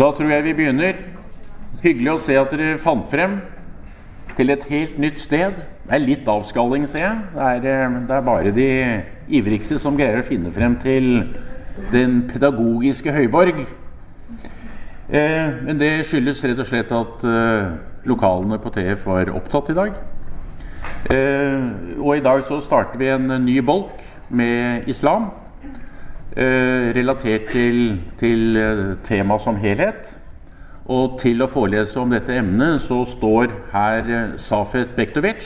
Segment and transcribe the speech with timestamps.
[0.00, 0.96] Da tror jeg vi begynner.
[1.82, 3.34] Hyggelig å se at dere fant frem
[4.38, 5.58] til et helt nytt sted.
[5.60, 7.18] Det er litt avskalling, ser jeg.
[7.34, 8.68] Det er, eh, det er bare de
[9.28, 11.26] ivrigste som greier å finne frem til
[11.92, 13.60] den pedagogiske høyborg.
[15.10, 17.68] Eh, men det skyldes rett og slett at eh,
[18.08, 20.00] lokalene på TF var opptatt i dag.
[21.12, 25.28] Eh, og i dag så starter vi en ny bolk med islam.
[26.36, 30.12] Eh, relatert til, til tema temaet som helhet.
[30.86, 35.42] Og til å forelese om dette emnet så står her eh, Safet Bektovic,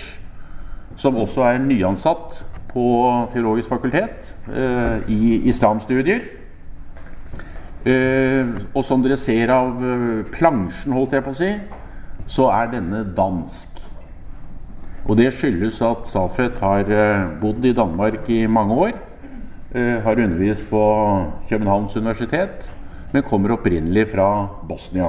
[1.00, 2.36] som også er nyansatt
[2.74, 2.84] på
[3.32, 6.28] Teologisk fakultet eh, i islamstudier.
[7.88, 11.50] Eh, og som dere ser av eh, plansjen, holdt jeg på å si,
[12.28, 13.80] så er denne dansk.
[15.08, 16.92] Og det skyldes at Safet har
[17.40, 18.94] bodd i Danmark i mange år.
[19.74, 20.80] Har undervist på
[21.48, 22.68] Københavns universitet,
[23.12, 25.08] men kommer opprinnelig fra Bosnia.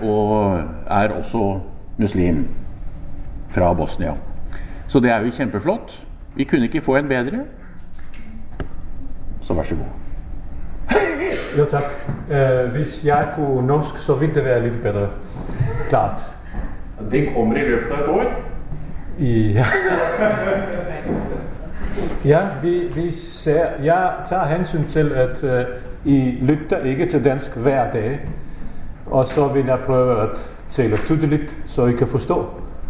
[0.00, 1.60] Og er også
[1.98, 2.46] muslim
[3.50, 4.14] fra Bosnia.
[4.88, 6.02] Så det er jo kjempeflott.
[6.34, 7.44] Vi kunne ikke få en bedre.
[9.40, 9.84] Så vær så god.
[11.58, 11.82] Jo tak.
[12.30, 15.08] Uh, hvis jeg kunne norsk, så ville det være litt bedre.
[15.88, 16.20] Klart.
[17.10, 18.24] Det kommer i løpet av et år.
[19.18, 19.66] Ja.
[22.24, 25.50] ja, vi, vi ser Jeg tager hensyn til at uh,
[26.04, 28.20] I lytter ikke til dansk hver dag.
[29.06, 32.46] Og så vil jeg prøve at tale tydeligt, så I kan forstå.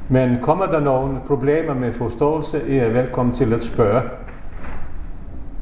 [0.08, 4.03] Men kommer der noen problemer med forståelse, er velkommen til at spørge.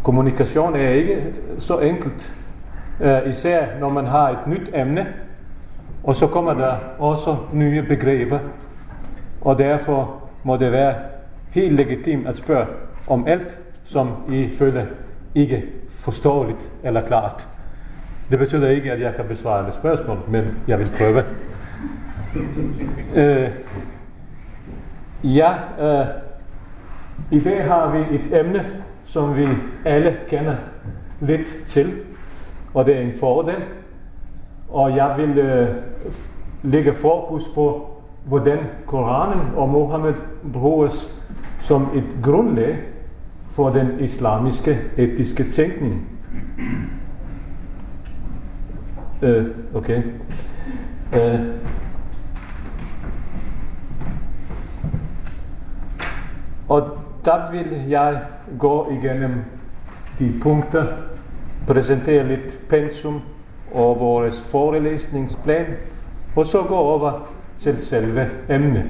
[0.02, 1.24] Kommunikation er ikke
[1.58, 2.32] så enkelt,
[3.00, 5.06] uh, især når man har et nytt emne.
[6.04, 8.38] Og så kommer der også nye begreber,
[9.41, 10.94] Og derfor må det være
[11.50, 12.66] helt legitimt at spørge,
[13.08, 14.86] om alt som I føler
[15.34, 17.48] ikke forståeligt eller klart.
[18.30, 21.24] Det betyder ikke at jeg kan besvare alle spørgsmål, men jeg vil prøve.
[23.14, 23.50] Øh,
[25.24, 26.06] ja, øh,
[27.30, 28.66] i dag har vi et emne
[29.04, 29.48] som vi
[29.84, 30.56] alle kender
[31.20, 31.92] lidt til,
[32.74, 33.64] og det er en fordel.
[34.68, 35.68] Og jeg vil øh,
[36.62, 37.91] lægge fokus på
[38.24, 40.14] hvordan Koranen og Mohammed
[40.52, 41.22] bruges
[41.60, 42.78] som et grundlag
[43.58, 46.08] for den islamiske etiske tænkning.
[49.22, 50.02] Øh, okay.
[51.12, 51.41] Øh.
[56.68, 56.88] og
[57.24, 58.20] da vil jeg
[58.58, 59.34] gå igennem
[60.18, 60.86] de punkter,
[61.66, 63.20] præsentere lidt pensum
[63.72, 65.66] og vores forelesningsplan,
[66.36, 68.84] og så gå over til selve emnet.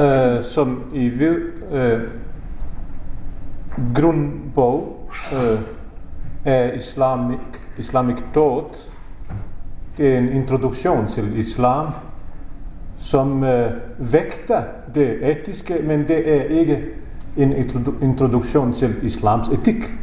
[0.00, 2.00] Øh, som I ved, øh,
[3.94, 5.60] grundbog øh,
[6.44, 7.38] af Islamic,
[7.78, 8.92] Islamic Thought,
[9.98, 11.86] det er en introduktion til islam,
[12.98, 14.62] som øh, vægter
[14.94, 16.84] det etiske, men det er ikke
[17.36, 17.52] en
[18.02, 19.94] introduktion til islams etik.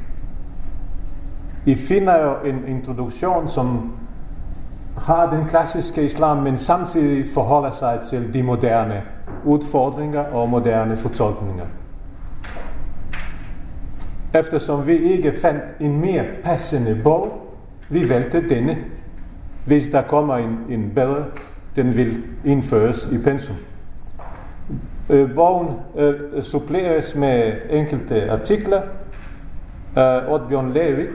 [1.66, 3.92] I finder jo en introduktion, som
[4.98, 9.02] har den klassiske islam, men samtidig forholder sig til de moderne
[9.46, 11.66] udfordringer og moderne fortolkninger.
[14.36, 17.48] Eftersom vi ikke fandt en mere passende bog,
[17.90, 18.78] vi valgte denne.
[19.66, 21.26] Hvis der kommer en, en bedre,
[21.76, 23.56] den vil indføres i pensum.
[25.10, 25.68] Øh, bogen
[25.98, 28.82] øh, suppleres med enkelte artikler.
[29.98, 31.10] Øh, Oddbjørn Levik,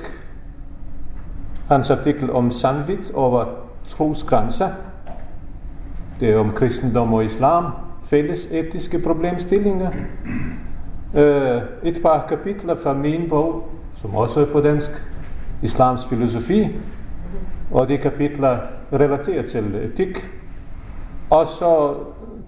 [1.69, 4.69] hans artikel om sandvidt over trosgrænser.
[6.21, 7.65] Det er om kristendom og islam.
[8.05, 9.91] fælles etiske problemstillinger.
[11.15, 13.69] Øh, et par kapitler fra min bog,
[14.01, 14.91] som også er på dansk,
[15.63, 16.69] Islams filosofi.
[17.71, 18.59] Og de kapitler
[18.93, 20.29] relateret til etik.
[21.31, 21.95] Og så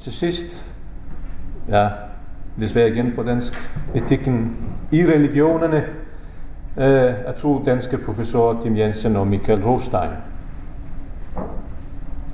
[0.00, 0.66] til sist
[1.68, 1.88] ja,
[2.60, 4.56] desværre igen på dansk, etikken
[4.90, 5.84] i religionerne
[6.76, 10.10] øh, af to danske professorer, Tim Jensen og Michael Rostein.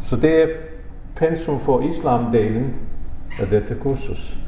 [0.03, 0.47] Så det er
[1.17, 2.75] pensum for islamdelen
[3.41, 4.39] af dette kursus.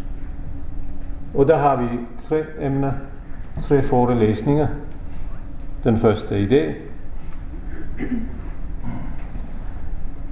[1.35, 2.93] Og der har vi tre emner,
[3.63, 4.69] tre forelæsninger.
[5.85, 6.77] Den første er i dag.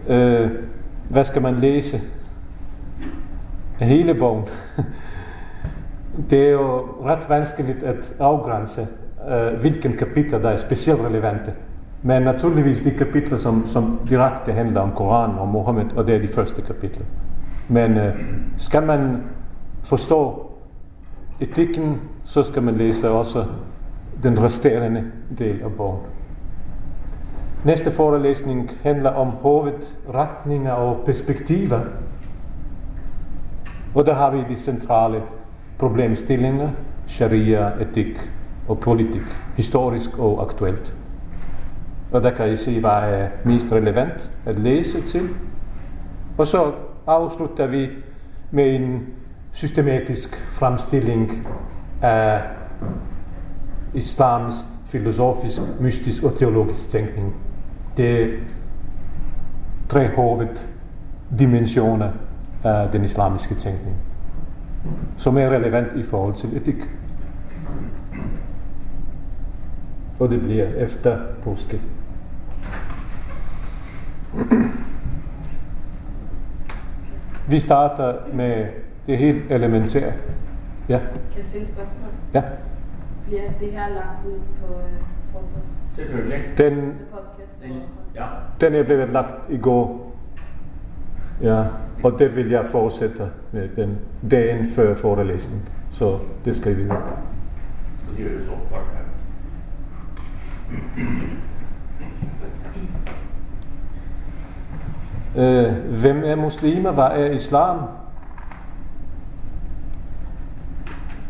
[0.08, 0.50] Øh,
[1.08, 2.00] hvad skal man læse
[3.78, 4.44] hele bogen.
[6.30, 8.86] Det er jo ret vanskeligt at afgrænse,
[9.30, 11.52] øh, uh, hvilke kapitler der er specielt relevante.
[12.02, 16.18] Men naturligvis de kapitler som, som direkte handler om Koranen og Mohammed, og det er
[16.18, 17.04] de første kapitler.
[17.68, 18.14] Men øh,
[18.56, 19.22] skal man
[19.84, 20.50] forstå
[21.40, 23.44] etikken, så skal man læse også
[24.22, 25.04] den resterende
[25.38, 26.00] del af bogen.
[27.64, 31.80] Næste forelæsning handler om hovedretninger og perspektiver.
[33.94, 35.22] Og der har vi de centrale
[35.78, 36.68] problemstillinger,
[37.06, 38.30] sharia, etik
[38.68, 39.22] og politik,
[39.56, 40.94] historisk og aktuelt.
[42.12, 45.28] Og der kan I se, hvad er mest relevant at læse til.
[46.38, 46.72] Og så
[47.06, 47.88] afslutter vi
[48.50, 49.06] med en
[49.52, 51.46] systematisk fremstilling
[52.02, 52.42] af
[53.94, 54.54] islams
[54.86, 57.34] filosofisk, mystisk og teologisk tænkning.
[57.96, 58.28] Det er
[59.88, 62.10] tre hoveddimensioner
[62.64, 63.96] af den islamiske tænkning,
[65.16, 66.90] som er relevant i forhold til etik.
[70.18, 71.80] Og det bliver efter påske.
[77.50, 78.66] Vi starter med
[79.06, 80.12] det helt elementære.
[80.88, 80.98] Ja.
[80.98, 82.08] Kan jeg stille spørgsmål?
[82.34, 82.42] Ja.
[83.26, 85.00] Bliver det her lagt ud på øh,
[85.32, 85.58] foto?
[85.96, 86.38] Selvfølgelig.
[86.58, 86.74] Den,
[87.10, 87.62] Podcast?
[87.62, 87.72] Den,
[88.14, 88.24] ja.
[88.60, 90.12] den er blevet lagt i går.
[91.42, 91.64] Ja,
[92.04, 93.98] og det vil jeg fortsætte med den
[94.30, 95.68] dagen før forelæsningen.
[95.90, 96.96] Så det skal vi vide.
[97.98, 99.02] Så det gjøres opptak her.
[105.36, 106.90] Øh, hvem er muslimer?
[106.90, 107.78] Hvad er islam?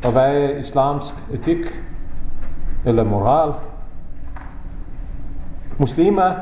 [0.04, 1.58] Og hvad er islamsk etik?
[2.84, 3.52] Eller moral?
[5.78, 6.32] Muslimer,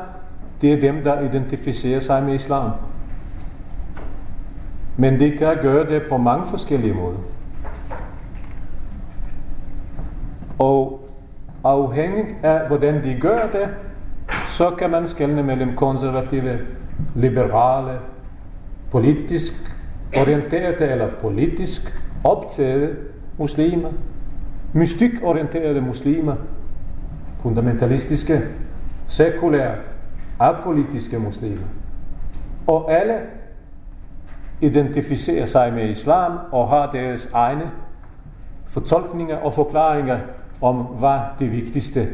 [0.61, 2.71] det er dem, der identificerer sig med islam.
[4.97, 7.17] Men det kan gøre det på mange forskellige måder.
[10.59, 11.09] Og
[11.63, 13.69] afhængig af, hvordan de gør det,
[14.49, 16.59] så kan man skelne mellem konservative,
[17.15, 17.99] liberale,
[18.91, 19.53] politisk
[20.17, 22.95] orienterede eller politisk optagede
[23.37, 23.89] muslimer,
[24.73, 26.35] mystikorienterede muslimer,
[27.39, 28.41] fundamentalistiske,
[29.07, 29.75] sekulære,
[30.39, 31.67] apolitiske muslimer.
[32.67, 33.19] Og alle
[34.61, 37.71] identificerer sig med islam og har deres egne
[38.65, 40.19] fortolkninger og forklaringer
[40.61, 42.07] om, hvad det vigtigste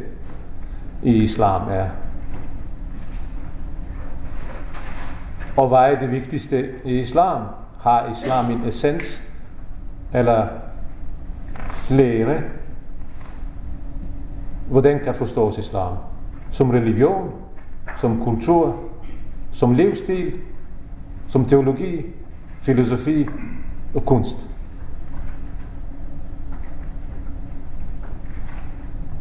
[1.04, 1.86] i islam er.
[5.57, 7.42] Og hvad er det vigtigste i islam?
[7.80, 9.31] Har islam en essens
[10.13, 10.48] eller
[11.69, 12.42] flere?
[14.69, 15.98] Hvordan kan forstås islam?
[16.51, 17.31] Som religion,
[18.01, 18.75] som kultur,
[19.51, 20.33] som livsstil,
[21.27, 22.06] som teologi,
[22.62, 23.27] filosofi
[23.95, 24.38] og kunst.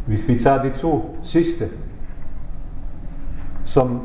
[0.06, 1.68] Hvis vi tager de to sidste,
[3.64, 4.00] som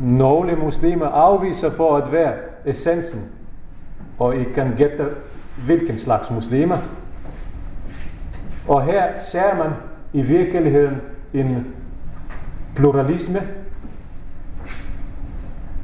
[0.00, 2.32] nogle muslimer afviser for at være
[2.64, 3.20] essensen,
[4.18, 5.06] og I kan gætte
[5.66, 6.76] hvilken slags muslimer.
[8.68, 9.70] Og her ser man
[10.12, 10.96] i virkeligheden
[11.34, 11.74] en
[12.74, 13.40] pluralisme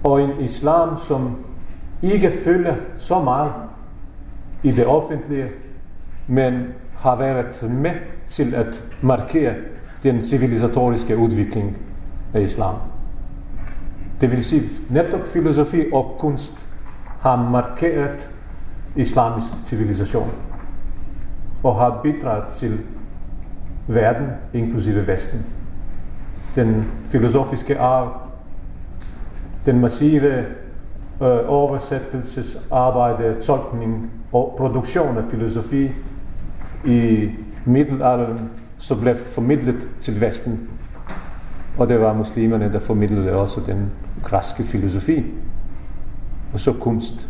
[0.04, 1.36] og en islam, som
[2.02, 3.52] ikke følger så meget
[4.62, 5.48] i det offentlige,
[6.26, 6.66] men
[6.98, 7.92] har været med
[8.28, 9.54] til at markere
[10.02, 11.76] den civilisatoriske udvikling
[12.34, 12.74] af islam.
[14.22, 16.68] Det vil sige, netop filosofi og kunst
[17.20, 18.30] har markeret
[18.96, 20.30] islamisk civilisation
[21.62, 22.80] og har bidraget til
[23.88, 25.46] verden, inklusive Vesten.
[26.56, 28.20] Den filosofiske arv,
[29.66, 30.38] den massive
[31.22, 35.90] øh, oversættelsesarbejde, tolkning og produktion af filosofi
[36.84, 37.30] i
[37.64, 40.70] middelalderen, så blev formidlet til Vesten.
[41.78, 43.90] Og det var muslimerne, der formidlede også den
[44.22, 45.24] græske filosofi,
[46.52, 47.28] og så kunst.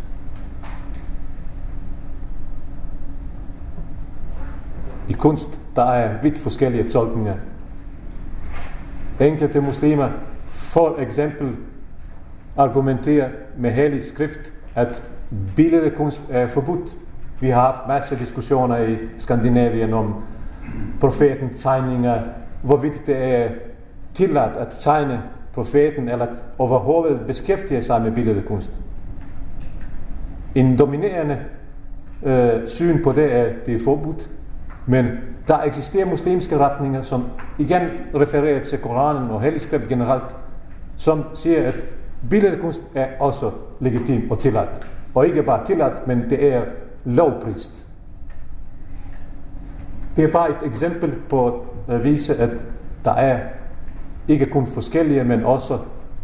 [5.09, 7.35] I kunst, der er vidt forskellige tolkninger.
[9.19, 10.09] Enkelte muslimer,
[10.47, 11.55] for eksempel,
[12.57, 15.03] argumenterer med hellig skrift, at
[15.55, 16.91] billedkunst er forbudt.
[17.39, 20.15] Vi har haft masser af diskussioner i Skandinavien om
[20.99, 22.21] profeten tegninger,
[22.61, 23.49] hvorvidt det er
[24.13, 25.21] tilladt at tegne
[25.53, 28.81] profeten, eller overhovedet beskæftiger sig med billedkunst.
[30.55, 31.39] En dominerende
[32.23, 34.29] øh, syn på det er, det er forbudt,
[34.85, 35.05] men
[35.47, 37.25] der eksisterer muslimske retninger, som
[37.57, 37.81] igen
[38.15, 40.35] refererer til Koranen og helligskrift generelt,
[40.97, 41.75] som siger, at
[42.29, 44.91] billedkunst er også legitim og tilladt.
[45.15, 46.61] Og ikke bare tilladt, men det er
[47.05, 47.87] lovprist.
[50.15, 52.49] Det er bare et eksempel på at vise, at
[53.05, 53.39] der er
[54.27, 55.79] ikke kun forskellige, men også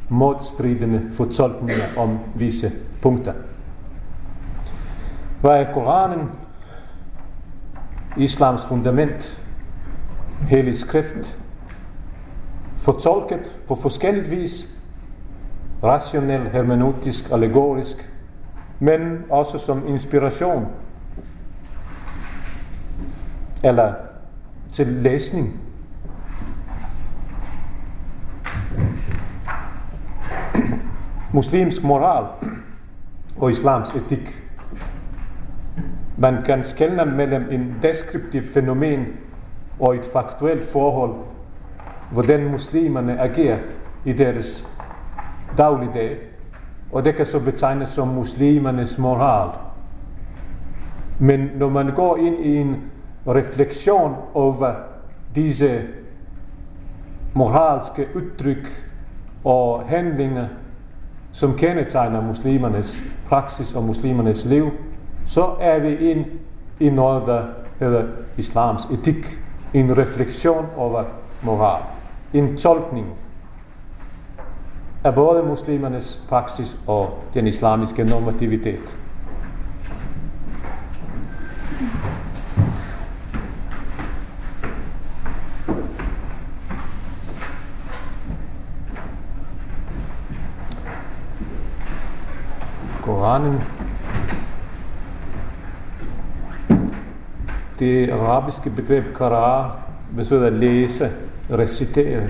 [0.10, 3.34] modstridende fortolkninger om visse punkter.
[5.41, 6.29] Hvad er Koranen?
[8.18, 9.44] Islams fundament,
[10.48, 11.39] hellig skrift,
[12.77, 14.68] fortolket på forskelligt vis,
[15.84, 18.12] rationel, hermeneutisk, allegorisk,
[18.79, 20.68] men også som inspiration
[23.63, 23.94] eller
[24.74, 25.60] til læsning.
[31.39, 32.25] Muslimsk moral
[33.38, 34.41] og islams etik.
[36.17, 39.05] Man kan skelne mellem en deskriptiv fænomen
[39.79, 41.15] og et faktuelt forhold,
[42.12, 43.58] hvordan muslimerne agerer
[44.05, 44.67] i deres
[45.58, 46.17] dagligdag.
[46.91, 49.50] Og det kan så betegnes som muslimernes moral.
[51.19, 52.75] Men når man går ind i en
[53.27, 54.74] refleksion over
[55.36, 55.81] disse
[57.34, 58.91] moralske udtryk
[59.43, 60.48] og handlinger,
[61.39, 64.72] som kendetegner muslimernes praksis og muslimernes liv,
[65.27, 66.25] så er vi ind
[66.79, 67.43] i noget, der
[67.79, 68.03] hedder
[68.38, 69.39] islams etik.
[69.74, 71.03] En refleksion over
[71.41, 71.81] moral.
[72.34, 73.08] En tolkning
[75.03, 78.98] af både muslimernes praksis og den islamiske normativitet.
[93.20, 93.62] Koranen
[97.80, 99.72] det arabiske begreb kara
[100.16, 101.12] betyder at læse,
[101.52, 102.22] recitere.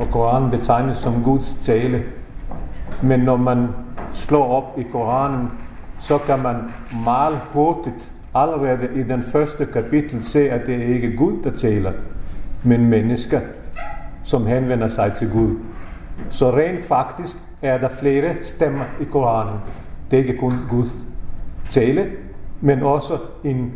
[0.00, 2.02] Og Koranen betegnes som Guds tale.
[3.02, 3.68] Men når man
[4.12, 5.50] slår op i Koranen,
[6.00, 6.56] så kan man
[7.04, 11.92] meget hurtigt allerede i den første kapitel se, at det ikke er Gud, der taler,
[12.64, 13.40] men mennesker,
[14.24, 15.56] som henvender sig til Gud.
[16.30, 19.60] Så rent faktisk er der flere stemmer i Koranen.
[20.10, 20.88] Det er ikke kun Gud
[21.70, 22.06] tale,
[22.60, 23.72] men også en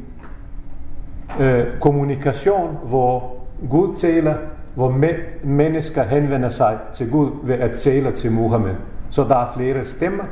[1.41, 3.37] øh, kommunikation, hvor
[3.71, 4.35] Gud taler,
[4.75, 8.75] hvor me- mennesker henvender sig til Gud ved at tale til Muhammed.
[9.11, 10.25] Så der er flere stemmer,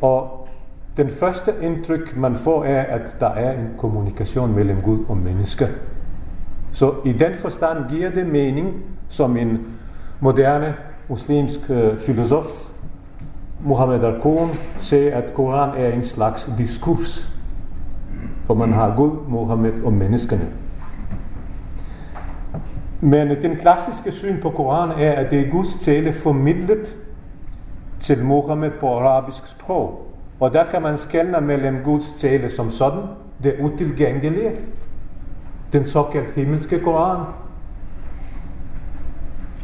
[0.00, 0.48] og
[0.96, 5.66] den første indtryk, man får, er, at der er en kommunikation mellem Gud og mennesker.
[6.72, 8.74] Så i den forstand giver det mening,
[9.08, 9.66] som en
[10.20, 10.74] moderne
[11.08, 12.71] muslimsk øh, filosof,
[13.64, 17.32] Mohammed al-Qur'an, siger, at Koran er en slags diskurs
[18.46, 20.48] for man har Gud, Mohammed og menneskene.
[23.00, 26.96] Men den klassiske syn på Koran er, at det er Guds tale formidlet
[28.00, 30.06] til Mohammed på arabisk sprog.
[30.40, 33.02] Og der kan man skelne mellem Guds tale som sådan,
[33.42, 34.50] det utilgængelige,
[35.72, 37.26] den såkaldt himmelske Koran.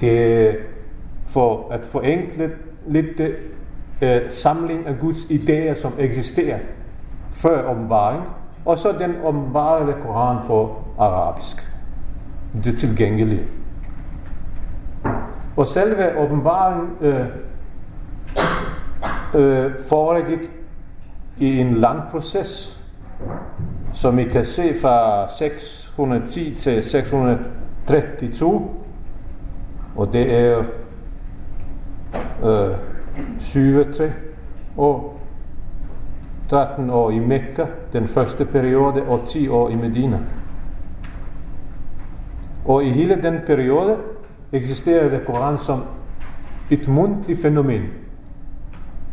[0.01, 0.53] Det er
[1.27, 2.51] for at forenkle
[2.87, 3.21] lidt
[4.03, 6.59] øh, samling af Guds idéer, som eksisterer
[7.33, 8.23] før åbenbaring,
[8.65, 11.73] og så den åbenbarede Koran på arabisk.
[12.65, 13.43] Det tilgængelige.
[15.57, 17.27] Og selve åbenbaringen øh,
[19.35, 20.51] øh, foregik
[21.39, 22.81] i en lang proces,
[23.95, 28.69] som I kan se fra 610 til 632,
[29.97, 30.65] og det er
[32.45, 32.71] øh,
[33.53, 34.13] 23
[34.77, 35.21] år
[36.51, 40.19] 13 år i Mekka, den første periode, og 10 år i Medina.
[42.65, 43.97] Og i hele den periode
[44.53, 45.83] eksisterede Koran som
[46.71, 47.83] et mundtligt fænomen.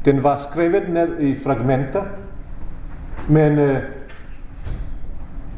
[0.06, 2.04] Den var skrevet ned i fragmenter,
[3.30, 3.78] men øh,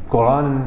[0.09, 0.65] Koranen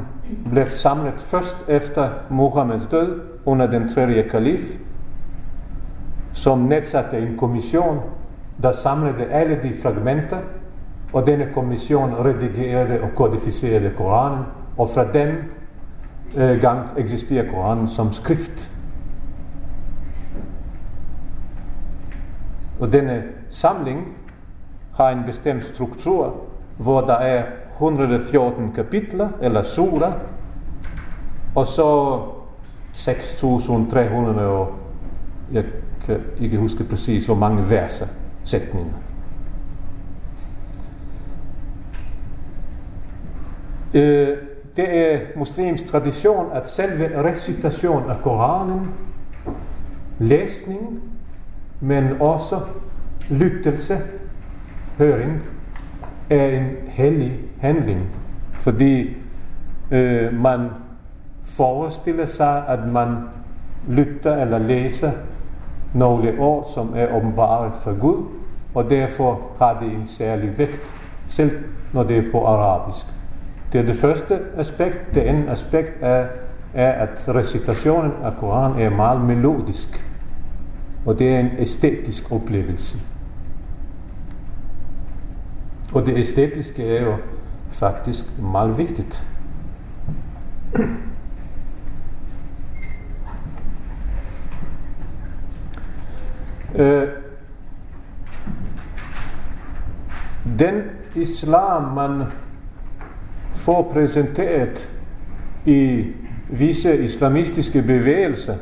[0.52, 4.78] blev samlet først efter Muhammeds død under den tredje kalif,
[6.40, 8.00] som nedsatte en kommission,
[8.62, 10.38] der samlede alle de fragmenter,
[11.12, 14.44] og denne kommission redigerede og kodificerede Koranen,
[14.78, 15.28] og fra den
[16.36, 18.70] øh, gang eksisterer Koranen som skrift.
[22.80, 24.08] Og denne samling
[24.94, 26.34] har en bestemt struktur,
[26.78, 30.12] hvor der er 114 kapitler, eller sura,
[31.54, 32.20] og så
[32.92, 34.74] 6.300 og
[35.52, 35.64] jeg
[36.16, 38.06] kan ikke huske præcis, hvor mange verser,
[38.44, 38.92] sætninger.
[43.94, 44.36] Øh,
[44.76, 48.90] det er muslims tradition, at selve recitation af Koranen,
[50.18, 51.02] læsning,
[51.80, 52.60] men også
[53.30, 53.98] lyttelse,
[54.98, 55.42] høring,
[56.30, 58.00] er en hellig handling.
[58.52, 59.16] Fordi
[59.90, 60.68] øh, man
[61.44, 63.16] forestiller sig, at man
[63.88, 65.12] lytter eller læser
[65.94, 68.24] nogle ord, som er åbenbart for Gud,
[68.74, 70.94] og derfor har det en særlig vægt
[71.28, 73.06] selv når det er på arabisk.
[73.72, 75.14] Det er det første aspekt.
[75.14, 76.26] Det andet aspekt er,
[76.74, 80.06] er at recitationen af Koranen er meget melodisk.
[81.06, 82.98] Og det er en æstetisk oplevelse.
[85.92, 87.14] Og det æstetiske er jo
[87.70, 89.24] faktisk meget vigtigt.
[96.74, 97.08] Øh,
[100.58, 100.82] den
[101.14, 102.22] islam, man
[103.54, 104.90] får præsenteret
[105.66, 106.06] i
[106.48, 108.54] visse islamistiske bevægelser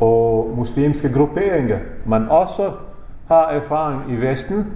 [0.00, 2.72] og muslimske grupperinger, man også
[3.28, 4.66] har erfaring i Vesten,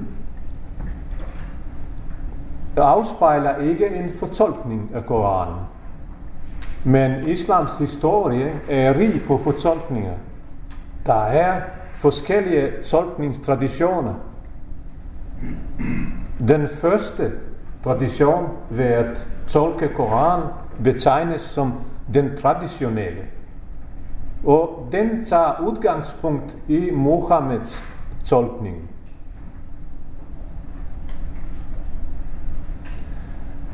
[2.76, 5.60] afspejler ikke en fortolkning af Koranen.
[6.84, 10.12] Men islams historie er rig på fortolkninger.
[11.06, 11.60] Der er
[11.94, 14.14] forskellige tolkningstraditioner.
[16.48, 17.32] Den første
[17.84, 20.42] tradition ved at tolke Koran
[20.84, 21.72] betegnes som
[22.14, 23.22] den traditionelle.
[24.44, 27.82] Og den tager udgangspunkt i Mohammeds
[28.24, 28.90] tolkning.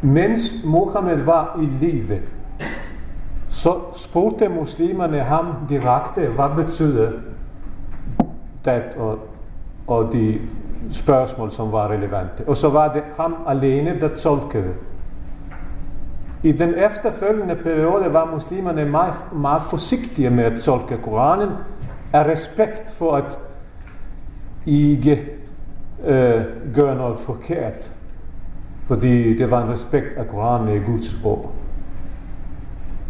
[0.02, 2.20] Mens Mohammed var i live,
[3.62, 7.10] så spurgte muslimerne ham direkte, hvad betyder
[8.64, 9.18] det og,
[9.86, 10.38] og de
[10.92, 12.44] spørgsmål, som var relevante.
[12.46, 14.74] Og så var det ham alene, der tolkede.
[16.42, 21.50] I den efterfølgende periode var muslimerne meget, meget forsigtige med at tolke Koranen
[22.12, 23.38] af respekt for at
[24.66, 25.28] ikke
[26.04, 26.42] øh,
[26.74, 27.90] gøre noget forkert.
[28.86, 31.52] Fordi det var en respekt af Koranen i Guds ord.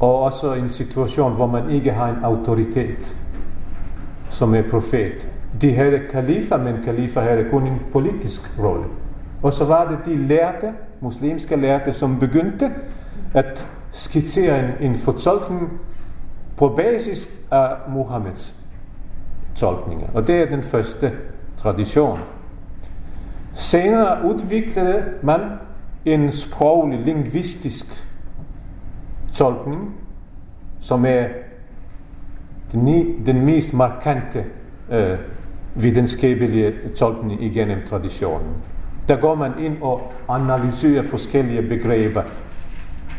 [0.03, 3.17] Og også en situation, hvor man ikke har en autoritet,
[4.31, 5.29] som er profet.
[5.61, 8.85] De havde kalifer, men kalifer havde kun en politisk rolle.
[9.43, 12.71] Og så var det de lærte, muslimske lærte, som begyndte
[13.35, 15.81] at skitsere en, en fortolkning
[16.57, 18.61] på basis af Muhammeds
[19.55, 20.07] tolkninger.
[20.15, 21.13] Og det er den første
[21.57, 22.19] tradition.
[23.55, 25.41] Senere udviklede man
[26.05, 28.12] en sproglig, lingvistisk
[29.35, 29.95] tolkning,
[30.81, 31.25] som er
[32.73, 34.45] den, den mest markante
[34.91, 35.19] øh,
[35.75, 38.49] videnskabelige tolkning igennem traditionen.
[39.09, 42.23] Der går man ind og analyserer forskellige begreber,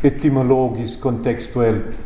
[0.04, 2.00] etymologisk, kontekstuelt.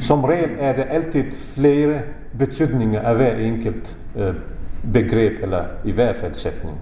[0.00, 2.00] Som regel er der altid flere
[2.38, 4.34] betydninger af hver enkelt øh,
[4.92, 6.76] begreb, eller i hvert fald sætning.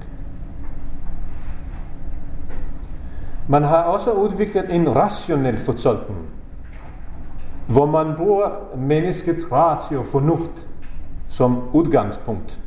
[3.49, 6.19] Man har også udviklet en rationel fortolkning,
[7.67, 10.69] hvor man bruger menneskets ratio og fornuft
[11.29, 12.61] som udgangspunkt.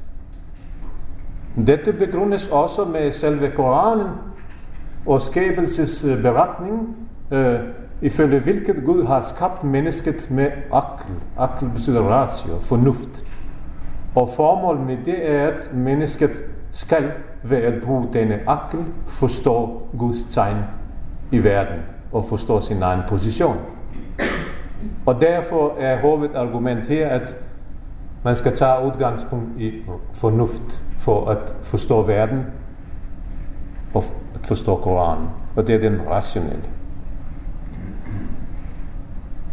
[1.68, 4.08] Dette begrundes også med selve Koranen
[5.06, 6.96] og skabelsesberetningen,
[7.32, 7.60] øh, øh,
[8.02, 11.16] ifølge hvilket Gud har skabt mennesket med akkel.
[11.38, 13.24] Akkel betyder ratio, fornuft.
[14.16, 16.32] Og formålet med det er, at mennesket
[16.72, 17.12] skal
[17.44, 20.58] ved at bruge denne akkel forstå Guds tegn
[21.32, 21.80] i verden
[22.12, 23.58] og forstå sin egen position.
[25.06, 27.36] Og derfor er hovedargument her, at
[28.24, 29.74] man skal tage udgangspunkt i
[30.14, 32.46] fornuft for at forstå verden
[33.94, 35.30] og at forstå Koranen.
[35.56, 36.64] Og det er den rationelle.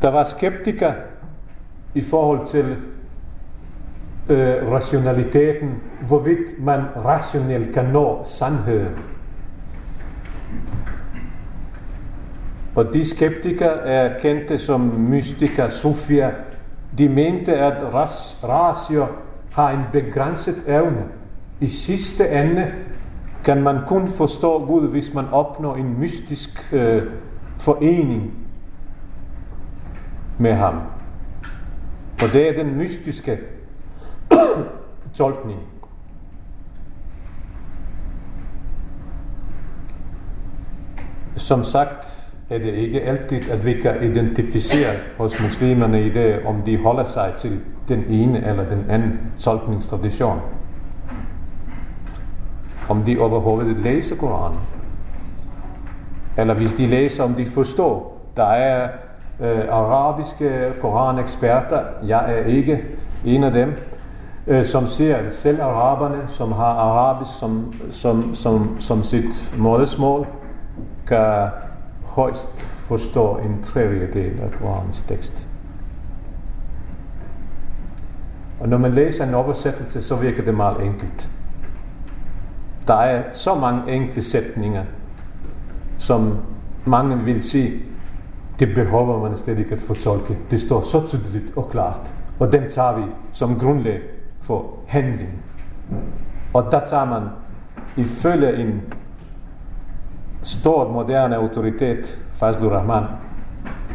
[0.03, 0.94] Der var skeptikere
[1.94, 2.77] i forhold til
[4.29, 5.75] øh, rationaliteten,
[6.07, 9.13] hvorvidt man rationelt kan nå sandheden.
[12.74, 16.30] Og de skeptikere er kendte som mystika, sofia.
[16.98, 17.94] De mente, at
[18.44, 19.06] ratio
[19.52, 21.04] har en begrænset evne.
[21.60, 22.72] I sidste ende
[23.44, 27.02] kan man kun forstå Gud, hvis man opnår en mystisk øh,
[27.58, 28.32] forening
[30.38, 30.74] med ham.
[32.22, 33.38] Og det er den mystiske
[35.14, 35.60] tolkning.
[41.37, 46.62] Som sagt er det ikke altid, at vi kan identificere hos muslimerne i det, om
[46.62, 50.40] de holder sig til den ene eller den anden tolkningstradition.
[52.88, 54.59] Om de overhovedet læser Koranen.
[56.37, 58.20] Eller hvis de læser, om de forstår.
[58.37, 58.88] Der er
[59.40, 61.80] øh, arabiske koraneksperter.
[62.07, 62.85] Jeg er ikke
[63.24, 63.76] en af dem
[64.46, 70.26] øh, som siger, at selv araberne, som har arabisk som, som, som, som sit modersmål,
[71.07, 71.48] kan
[72.14, 75.48] højst forstår en tredjedel af Koranens tekst.
[78.61, 81.31] Og når man læser en oversættelse, så virker det meget enkelt.
[82.87, 84.83] der er så mange enkle sætninger,
[85.98, 86.38] som
[86.85, 87.83] mange vil sige,
[88.59, 90.38] det behøver man slet ikke at fortolke.
[90.50, 92.14] Det står så tydeligt og klart.
[92.38, 94.00] Og den tager vi som grundlag
[94.40, 95.42] for handling.
[96.55, 97.22] Og der tager man
[97.96, 98.83] ifølge en
[100.44, 103.04] stor moderne autoritet, Fazlur Rahman,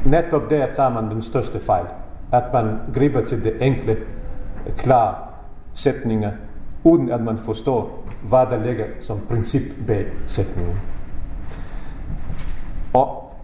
[0.05, 1.85] netop der tager man den største fejl.
[2.31, 3.97] At man griber til det enkle,
[4.77, 5.15] klare
[5.73, 6.31] sætninger,
[6.83, 10.79] uden at man forstår, hvad der ligger som princip bag sætningen.
[12.93, 13.35] Og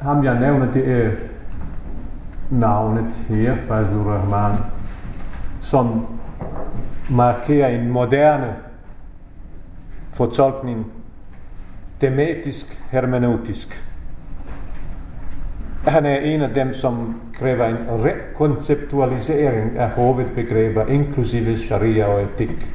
[0.00, 1.10] ham jeg nævner, det er
[2.50, 4.58] navnet her, Fazlur Rahman,
[5.62, 6.06] som
[7.10, 8.54] markerer en moderne
[10.12, 10.86] fortolkning,
[12.04, 13.84] tematisk, hermeneutisk.
[15.86, 22.70] Han er en af dem, som kræver en rekonceptualisering af hovedbegreber, inklusive sharia og etik.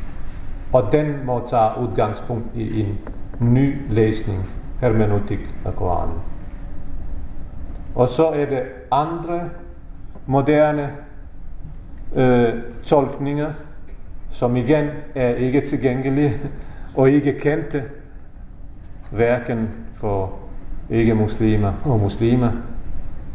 [0.74, 3.00] Og den må tage udgangspunkt i en
[3.40, 4.50] ny læsning,
[4.82, 6.18] hermeneutik af Koranen.
[7.96, 8.62] Og så er det
[8.92, 9.42] andre
[10.26, 10.90] moderne
[12.16, 13.52] øh, tolkninger,
[14.30, 16.38] som igen er ikke tilgængelige
[16.96, 17.84] og ikke kendte,
[19.12, 20.34] hverken for
[20.90, 22.52] ikke-muslimer og muslimer,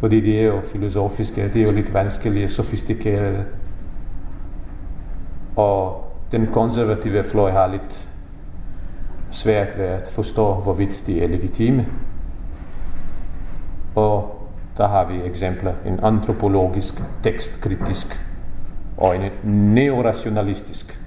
[0.00, 3.44] fordi de er jo filosofiske, de er jo lidt vanskelige, sofistikerede.
[5.56, 8.08] Og den konservative fløj har lidt
[9.30, 11.86] svært ved at forstå, hvorvidt de er legitime.
[13.94, 14.40] Og
[14.76, 18.20] der har vi eksempler, en antropologisk, tekstkritisk
[18.96, 19.30] og en
[19.74, 21.00] neorationalistisk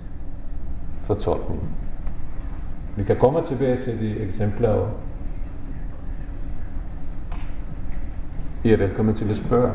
[1.03, 1.69] fortolkning.
[2.97, 4.89] Vi kan komme tilbage til de eksempler, og
[8.63, 9.71] I er velkommen til at spørge.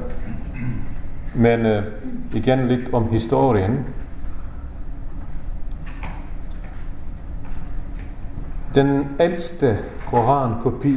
[1.35, 1.83] Men øh,
[2.35, 3.87] igen lidt om historien.
[8.75, 10.97] Den ældste korankopi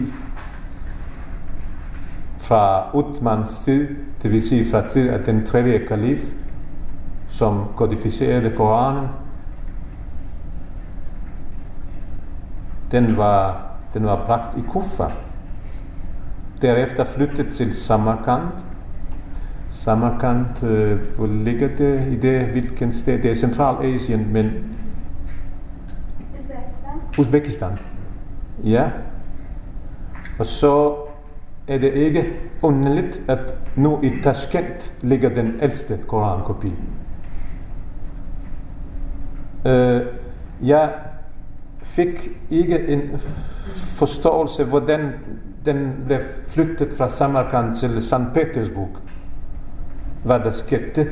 [2.37, 6.33] fra Utmans tid, det vil sige fra tid af den tredje kalif,
[7.29, 9.09] som kodificerede Koranen,
[12.95, 13.61] den var,
[13.93, 15.03] den var bragt i Kufa.
[16.61, 18.43] Derefter flyttet til Samarkand.
[19.71, 23.21] Samarkand, øh, hvor ligger det i det, hvilken sted?
[23.21, 24.45] Det er Centralasien, men...
[26.39, 27.19] Uzbekistan.
[27.19, 27.79] Uzbekistan.
[28.63, 28.89] Ja.
[30.39, 30.95] Og så
[31.67, 32.25] er det ikke
[32.61, 36.73] underligt, at nu i Tashkent ligger den ældste korankopi.
[39.65, 40.01] Øh,
[40.63, 40.93] jeg
[41.95, 43.01] fik ikke en
[43.75, 45.11] forståelse, hvordan
[45.65, 48.33] den blev flyttet fra Samarkand til St.
[48.33, 48.89] Petersburg.
[50.23, 51.07] Hvad der skete.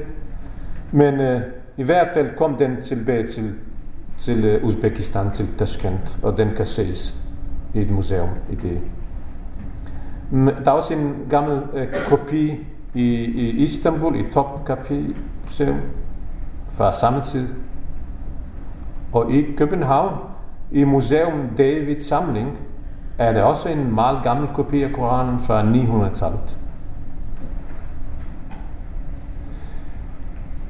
[0.91, 1.41] Men øh,
[1.77, 3.53] i hvert fald kom den tilbage til,
[4.19, 7.19] til øh, Uzbekistan, til Tashkent, og den kan ses
[7.73, 8.79] i et museum i det.
[10.65, 12.51] Der er også en gammel øh, kopi
[12.93, 15.15] i, i Istanbul, i Topkapi
[15.45, 15.79] Museum,
[16.77, 17.47] fra samme tid.
[19.13, 20.32] Og i København,
[20.73, 22.57] i Museum David Samling,
[23.17, 26.57] er der også en meget gammel kopi af Koranen fra 900-tallet.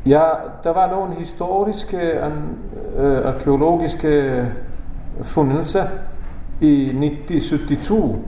[0.05, 0.23] Ja,
[0.63, 1.97] der var nogle historiske,
[2.97, 4.45] øh, arkeologiske
[5.21, 5.87] fundelser
[6.61, 8.19] i 1972.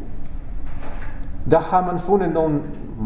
[1.52, 2.62] Der har man fundet nogle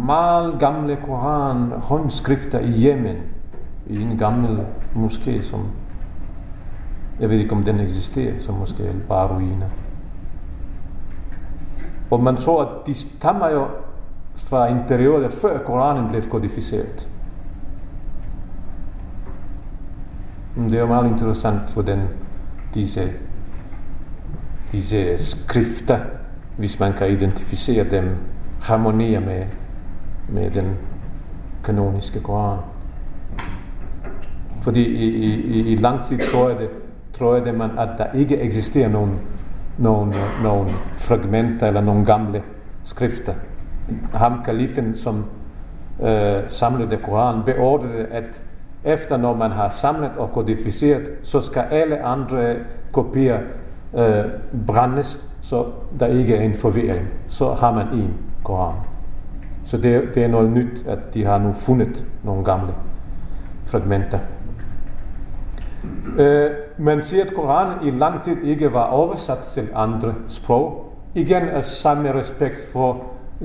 [0.06, 3.16] meget gamle koran håndskrifter i Yemen,
[3.88, 4.60] i en gammel
[4.96, 5.60] moské, som
[7.20, 9.68] jeg ved ikke om den eksisterer, som måske er bare ruiner.
[12.12, 13.68] Og man tror, at de stammer jo
[14.36, 17.10] fra en periode før Koranen blev kodificeret.
[20.56, 22.02] Mm, det er jo meget interessant, hvordan
[22.74, 23.12] disse,
[24.72, 26.00] disse skrifter,
[26.58, 28.16] hvis man kan identificere dem,
[28.62, 29.46] harmonerer med,
[30.30, 30.76] med den
[31.64, 32.60] kanoniske Koran.
[34.62, 36.70] Fordi i, i, i lang tid tror jeg, det,
[37.20, 39.20] tror man, at der ikke eksisterer nogen
[39.80, 42.44] nogen, nogen fragmenter eller nogle gamle
[42.84, 43.34] skrifter.
[44.14, 45.26] Ham, kalifen, som
[46.04, 48.44] eh, øh, samlede Koranen, beordrede, at
[48.84, 52.56] efter når man har samlet og kodificeret, så skal alle andre
[52.92, 53.40] kopier
[53.94, 54.26] eh, øh,
[54.68, 55.66] brændes, så
[56.00, 57.08] der ikke er en forvirring.
[57.28, 58.76] Så har man en Koran.
[59.66, 62.74] Så det, det er noget nyt, at de har nu fundet nogle gamle
[63.66, 64.20] fragmenter.
[66.18, 70.94] Øh, man siger, at Koranen i lang tid ikke var oversat til andre sprog.
[71.16, 73.04] Igen af samme respekt for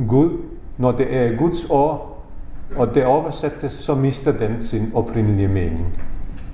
[0.09, 0.31] Gud.
[0.79, 2.15] Når det er Guds ord,
[2.77, 5.99] og det oversættes, så mister den sin oprindelige mening.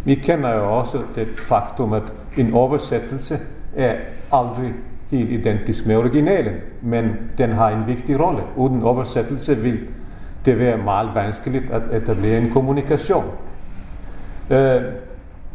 [0.05, 3.39] Vi kender jo også det faktum, at en oversættelse
[3.77, 3.95] er
[4.33, 4.73] aldrig
[5.11, 8.43] helt identisk med originalen, men den har en vigtig rolle.
[8.57, 9.79] Uden oversættelse vil
[10.45, 13.25] det være meget vanskeligt at etablere en kommunikation.
[14.51, 14.83] Øh,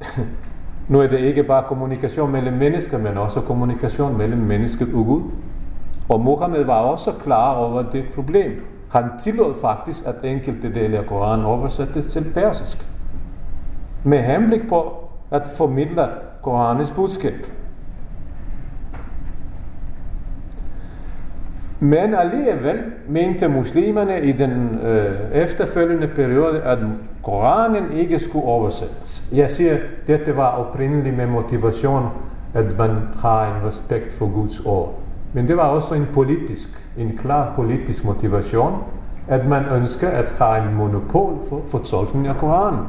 [0.90, 5.22] nu er det ikke bare kommunikation mellem mennesker, men også kommunikation mellem mennesket og Gud.
[6.10, 8.52] Og Mohammed var også klar over det problem.
[8.92, 12.86] Han tillod faktisk, at enkelte dele af Koranen oversættes til persisk.
[14.04, 16.08] Med henblik på at formidle
[16.42, 17.34] Koranens budskab.
[21.86, 26.78] Men alligevel mente muslimerne i den øh, efterfølgende periode, at
[27.24, 29.24] Koranen ikke skulle oversættes.
[29.34, 32.06] Jeg siger, dette var oprindeligt med motivation,
[32.54, 34.94] at man har en respekt for Guds ord.
[35.34, 38.84] Men det var også en politisk, en klar politisk motivation,
[39.28, 42.80] at man ønsker at have en monopol for fortolkningen af Koranen.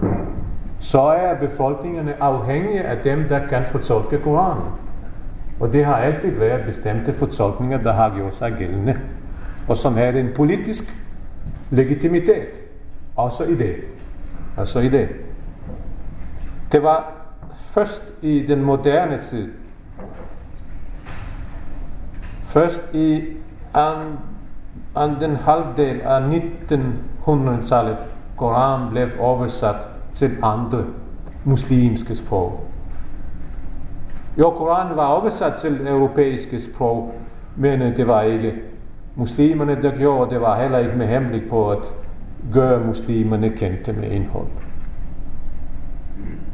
[0.81, 4.65] Så er befolkningerne afhængige af dem, der kan fortolke Koranen.
[5.61, 9.01] Og det har altid været bestemte fortolkninger, der har gjort sig gældende,
[9.69, 10.85] og som havde en politisk
[11.71, 12.49] legitimitet,
[13.17, 13.75] også i det.
[14.57, 15.09] Altså i det.
[16.73, 17.13] Det var
[17.57, 19.53] først i den moderne tid,
[22.43, 23.25] først i
[23.75, 24.19] an,
[24.97, 27.97] anden halvdel af 1900-tallet,
[28.37, 29.77] Koran blev oversat
[30.13, 30.85] til andre
[31.45, 32.66] muslimske sprog.
[34.39, 37.15] Jo, Koranen var oversat til europæiske sprog,
[37.57, 38.55] men øh, det var ikke
[39.15, 41.93] muslimerne, der gjorde, det var heller ikke med hemmelig på at
[42.53, 44.47] gøre muslimerne kendte med indhold.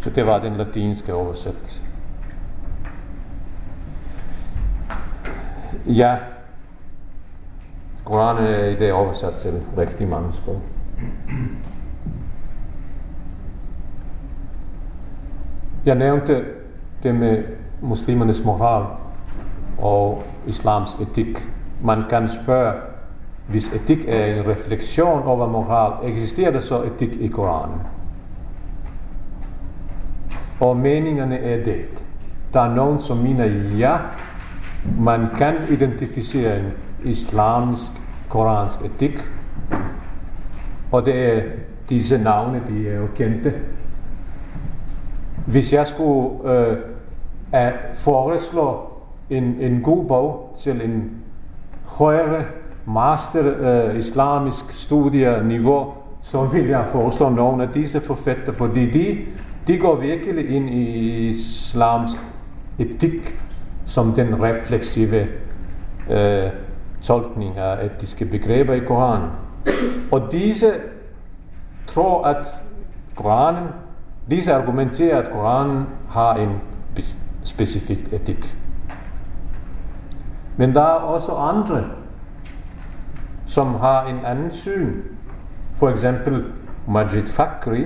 [0.00, 1.82] Så det var den latinske oversættelse.
[5.86, 6.16] Ja,
[8.04, 10.60] Koranen er i det oversat til rigtig mange sprog.
[15.84, 16.44] Jeg nævnte
[17.02, 17.44] det med
[17.82, 18.86] muslimernes moral
[19.78, 21.48] og islams etik.
[21.82, 22.72] Man kan spørge,
[23.48, 27.80] hvis etik er en refleksion over moral, eksisterer der så etik i Koranen?
[30.60, 32.04] Og meningerne er delt.
[32.54, 33.44] Der er nogen, som mener,
[33.78, 33.96] ja,
[34.98, 36.72] man kan identificere en
[37.04, 37.92] islamisk,
[38.28, 39.18] koransk etik,
[40.92, 41.42] og det er
[41.88, 43.54] disse navne, de er jo kendte.
[45.46, 46.76] Hvis jeg skulle øh,
[47.52, 48.80] at foreslå
[49.30, 51.10] en, en god bog til en
[51.84, 52.44] højere
[52.86, 59.18] master øh, islamisk studieniveau, så vil jeg foreslå nogle af disse forfatter, fordi de,
[59.66, 62.18] de går virkelig ind i islams
[62.78, 63.40] etik
[63.86, 65.26] som den refleksive
[66.10, 66.50] øh,
[67.02, 69.28] tolkning af etiske begreber i Koranen.
[70.12, 70.72] Og disse
[71.86, 72.54] tror, at
[73.16, 73.68] Koranen,
[74.30, 76.48] disse argumenterer, at Koranen har en
[77.44, 78.56] specifikt etik.
[80.56, 81.84] Men der er også andre,
[83.46, 84.92] som har en anden syn.
[85.74, 86.44] For eksempel
[86.88, 87.84] Majid Fakri,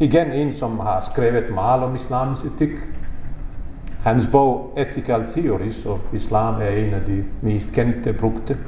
[0.00, 2.70] igen en, som har skrevet meget om islams etik.
[4.02, 8.58] Hans bog Ethical Theories of Islam er en af de mest kendte brugte.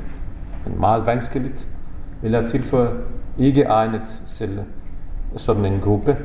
[0.67, 1.69] Men meget vanskeligt,
[2.23, 2.91] vil jeg tilføje.
[3.39, 4.61] Ikke egnet til
[5.37, 6.17] sådan en gruppe.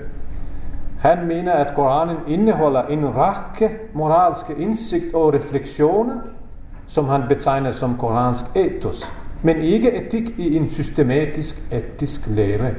[0.99, 6.15] Han mener, at Koranen indeholder en række moralske indsigt og refleksioner,
[6.87, 9.11] som han betegner som koransk etos,
[9.43, 12.71] men ikke etik i en systematisk etisk lære.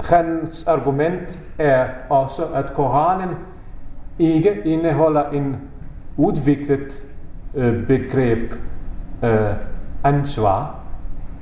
[0.00, 3.28] Hans argument er også, at Koranen
[4.18, 5.56] ikke indeholder en
[6.16, 7.02] udviklet
[7.54, 8.52] øh, begreb
[9.24, 9.50] øh,
[10.04, 10.76] ansvar,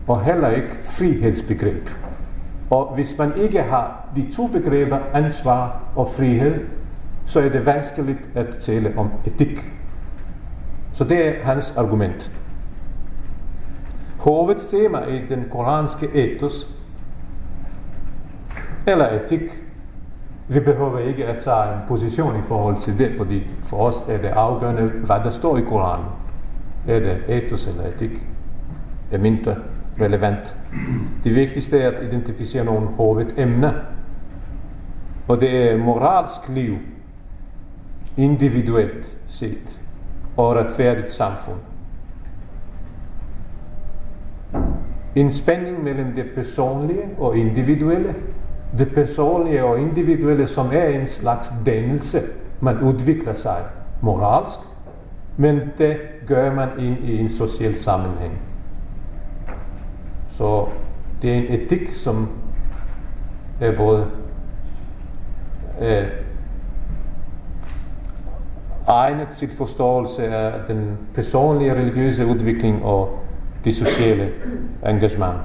[0.08, 1.88] og heller ikke frihedsbegreb.
[2.70, 6.66] Og hvis man ikke har de to begreber ansvar og frihed,
[7.24, 9.70] så er det vanskeligt at tale om etik.
[10.92, 12.30] Så det er hans argument.
[14.18, 16.74] Hovedtema i den koranske etos,
[18.86, 19.40] eller etik.
[20.48, 24.18] Vi behøver ikke at tage en position i forhold til det, fordi for os er
[24.18, 26.06] det afgørende, hvad der står i Koranen.
[26.88, 28.10] Er det etos eller etik?
[29.10, 29.56] Er mindre
[30.00, 30.56] relevant.
[31.24, 33.72] Det vigtigste er at identificere nogle hovedemner.
[35.28, 36.76] Og det er moralsk liv,
[38.16, 39.80] individuelt set,
[40.36, 41.58] og retfærdigt samfund.
[45.14, 48.14] En spænding mellem det personlige og individuelle.
[48.78, 52.18] Det personlige og individuelle, som er en slags dannelse.
[52.60, 53.56] Man udvikler sig
[54.00, 54.58] moralsk,
[55.36, 58.49] men det gør man ind i en social sammenhæng.
[60.40, 60.66] Så
[61.22, 62.28] det er en etik, som
[63.60, 64.06] er både
[65.80, 66.04] øh,
[68.88, 73.18] egnet sit forståelse af den personlige religiøse udvikling og
[73.64, 74.28] det sociale
[74.86, 75.38] engagement.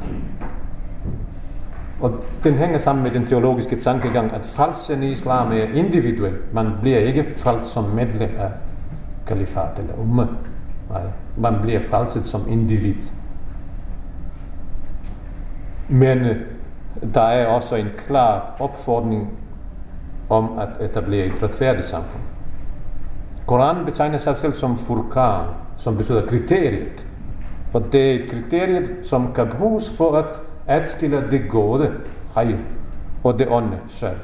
[2.01, 2.11] Og
[2.43, 6.33] den hænger sammen med den teologiske tankegang, at frelsen i islam er individuel.
[6.53, 8.49] Man bliver ikke frelst som medlem af
[9.27, 10.27] kalifat eller umme.
[10.89, 11.01] Nej,
[11.37, 12.95] man bliver frelset som individ.
[15.89, 16.41] Men øh,
[17.13, 19.39] der er også en klar opfordring
[20.29, 22.23] om at etablere et retfærdigt samfund.
[23.47, 25.45] Koranen betegner sig selv som furkan,
[25.77, 27.07] som betyder kriteriet.
[27.73, 31.91] Og det er et kriteriet, som kan bruges for at adskille det gode,
[32.35, 32.57] hajr,
[33.23, 34.17] og det onde selv.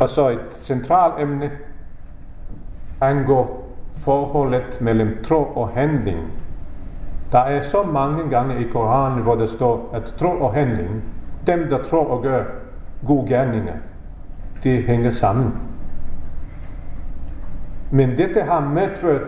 [0.00, 1.50] Og så et centralt emne
[3.00, 3.67] angår
[4.04, 6.18] forholdet mellem tro og handling.
[7.32, 11.02] Der er så mange gange i Koranen, hvor der står, at tro og handling,
[11.46, 12.44] dem der tror og gør
[13.06, 13.74] gode gerninger,
[14.64, 15.52] det hænger sammen.
[17.90, 19.22] Men dette har medført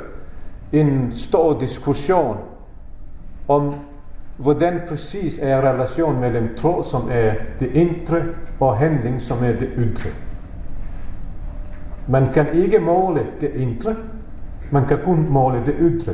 [0.72, 2.36] en stor diskussion
[3.48, 3.74] om,
[4.36, 8.22] hvordan præcis er relationen mellem tro, som er det indre,
[8.60, 10.10] og handling, som er det ydre.
[12.08, 13.94] Man kan ikke måle det indre,
[14.70, 16.12] man kan kun måle det ydre.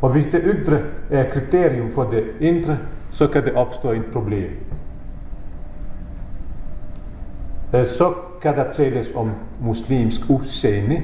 [0.00, 0.78] Og hvis det ydre
[1.10, 2.78] er kriterium for det indre,
[3.10, 4.50] så kan det opstå et problem.
[7.74, 9.30] Øh, så kan der tales om
[9.60, 11.02] muslimsk udseende.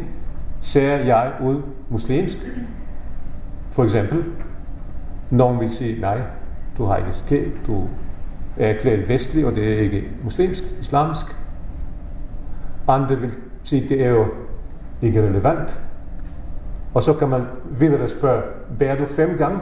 [0.60, 2.38] Ser jeg ud muslimsk?
[3.70, 4.24] For eksempel,
[5.30, 6.20] nogen vil sige, nej,
[6.78, 7.88] du har ikke skæg, du
[8.56, 11.26] er klædt vestlig, og det er ikke muslimsk, islamisk.
[12.88, 14.26] Andre vil sige, det er jo
[15.02, 15.80] ikke relevant.
[16.96, 17.42] Og så kan man
[17.78, 18.42] videre spørge,
[18.78, 19.58] bærer du fem gange?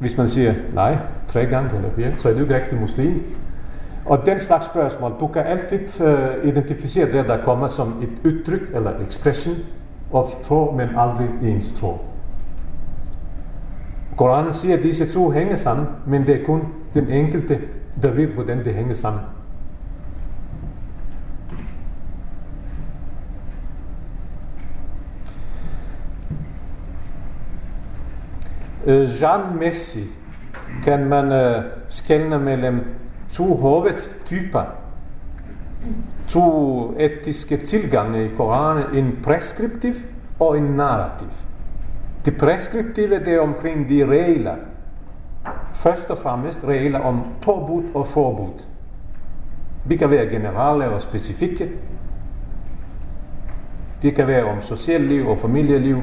[0.00, 3.22] Hvis man siger nej, tre gange eller fire, så er du ikke rigtig muslim.
[4.06, 8.60] Og den slags spørgsmål, du kan altid uh, identificere det, der kommer som et udtryk
[8.74, 9.54] eller expression
[10.12, 11.98] of tro, men aldrig ens tro.
[14.16, 16.62] Koranen siger, at disse to hænger sammen, men det er kun
[16.94, 17.58] den enkelte,
[18.02, 19.20] der ved, hvordan det hænger sammen.
[28.84, 30.04] Genremæssigt Jean Messi
[30.84, 32.80] kan man uh, skelne mellem
[33.32, 34.62] to hovedtyper,
[36.28, 39.94] to etiske tilgange i Koranen, en preskriptiv
[40.40, 41.28] og en narrativ.
[42.24, 44.54] Det preskriptive det er omkring de regler.
[45.74, 48.62] Først og fremmest regler om påbud og forbud.
[49.88, 51.70] De kan være generelle og specifikke.
[54.02, 56.02] Det kan være om socialt liv og familieliv.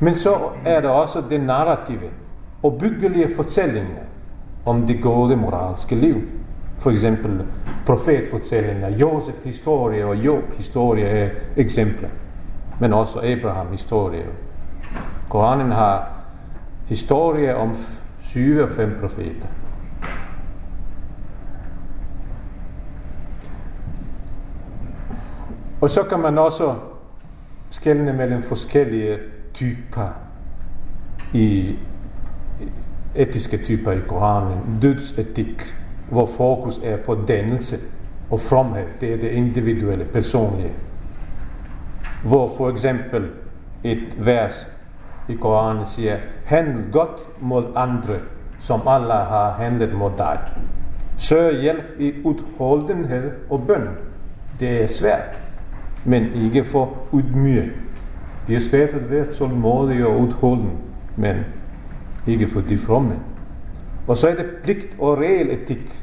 [0.00, 2.10] Men så er der også det narrative
[2.62, 4.02] og byggelige fortællinger
[4.66, 6.22] om det gode moralske liv.
[6.78, 7.44] For eksempel
[7.86, 12.08] profetfortællinger, Josef historie og Job historie er eksempler.
[12.80, 14.24] Men også Abraham historie.
[15.28, 16.08] Koranen har
[16.86, 17.76] historie om
[18.20, 19.48] syv og fem profeter.
[25.80, 26.74] Og så kan man også
[27.70, 29.18] skelne mellem forskellige
[29.56, 30.08] typer
[31.32, 31.76] i
[33.14, 34.78] etiske typer i Koranen.
[34.82, 35.62] Dødsetik,
[36.10, 37.76] hvor fokus er på dannelse
[38.30, 38.84] og fromhed.
[39.00, 40.72] Det er det individuelle, personlige.
[42.24, 43.30] Hvor for eksempel
[43.84, 44.66] et vers
[45.28, 48.14] i Koranen siger, handl godt mod andre,
[48.60, 50.38] som Allah har handlet mod dig.
[51.16, 53.88] Søg hjælp i udholdenhed og bøn.
[54.60, 55.42] Det er svært,
[56.04, 57.72] men ikke for udmyge.
[58.46, 60.70] Det er svært at være tålmodig og udholden,
[61.16, 61.36] men
[62.26, 63.16] ikke for de fromme.
[64.06, 66.02] Og så er det pligt og reel etik.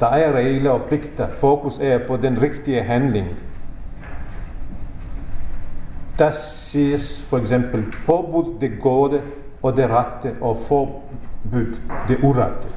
[0.00, 1.28] Der er regler og pligter.
[1.34, 3.26] Fokus er på den rigtige handling.
[6.18, 9.20] Der siges for eksempel påbud det gode
[9.62, 11.76] og det rette og forbud
[12.08, 12.68] det urette.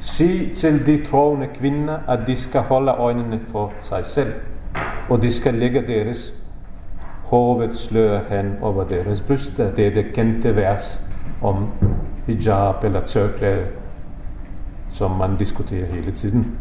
[0.00, 4.32] Sig til de troende kvinder, at de skal holde øjnene for sig selv,
[5.08, 6.37] og de skal lægge deres
[7.28, 9.74] hovedslør hen over deres bryster.
[9.74, 11.02] Det er det kendte vers
[11.42, 11.68] om
[12.26, 13.66] hijab eller tørklæde,
[14.92, 16.58] som man diskuterer hele tiden.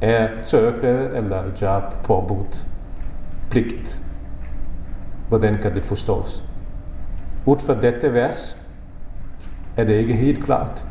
[0.00, 2.64] Er tørklæde eller hijab påbudt?
[3.50, 4.00] Pligt.
[5.28, 6.44] Hvordan kan det forstås?
[7.46, 8.58] Ud fra dette vers
[9.76, 10.84] er det ikke helt klart.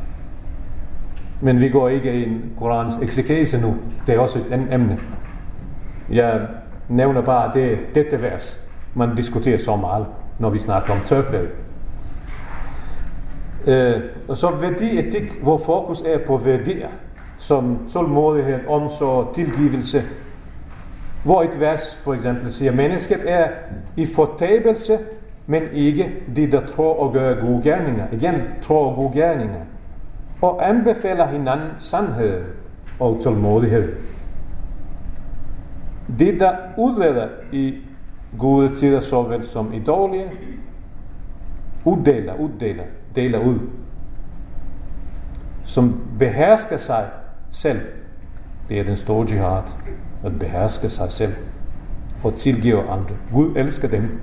[1.42, 3.76] Men vi går ikke ind i Korans eksekese nu.
[4.08, 5.00] Det er også et emne.
[6.12, 6.48] Jeg
[6.90, 8.60] nævner bare, at det er dette vers,
[8.94, 10.06] man diskuterer så meget,
[10.40, 11.50] når vi snakker om tørklæde.
[13.68, 16.90] Øh, og så værdietik, hvor fokus er på værdier,
[17.38, 20.04] som tålmodighed, omsorg, tilgivelse.
[21.24, 23.48] Hvor et vers for eksempel siger, mennesket er
[23.96, 25.00] i fortabelse,
[25.48, 28.06] men ikke de, der tror og gør gode gerninger.
[28.12, 29.60] Igen, tror og gode gerninger.
[30.42, 32.42] Og anbefaler hinanden sandhed
[33.00, 33.96] og tålmodighed.
[36.20, 37.76] Det, der udleder i
[38.38, 40.26] gode tider såvel som i dårlige,
[41.86, 42.84] uddeler, uddeler,
[43.16, 43.60] deler ud.
[45.66, 47.06] Som behersker sig
[47.52, 47.82] selv.
[48.70, 49.64] Det er den store jihad.
[50.24, 51.34] At beherske sig selv.
[52.24, 53.16] Og tilgive andre.
[53.32, 54.20] Gud elsker dem.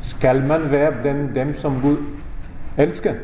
[0.00, 1.96] Skal man være blandt dem, som Gud
[2.78, 3.14] elsker,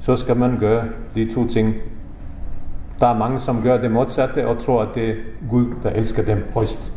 [0.00, 0.84] så skal man gøre
[1.14, 1.74] de to ting.
[3.02, 5.14] Der er mange, som gør det modsatte og tror, at det er
[5.50, 6.92] Gud, der elsker dem højst.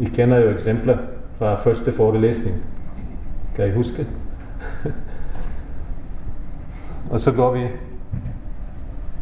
[0.00, 0.98] I kender jo eksempler
[1.38, 2.56] fra første forelæsning.
[3.54, 4.06] Kan I huske?
[7.10, 7.62] og så går vi.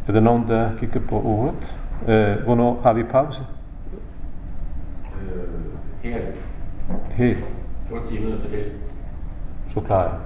[0.07, 1.77] Er der nogen, der kigger på ordet?
[2.07, 3.41] Øh, hvornår har vi pause?
[5.23, 5.39] Øh,
[6.03, 6.19] her.
[7.09, 7.35] Her.
[7.35, 8.63] Det var 10 minutter til.
[9.73, 10.19] Så klarer jeg.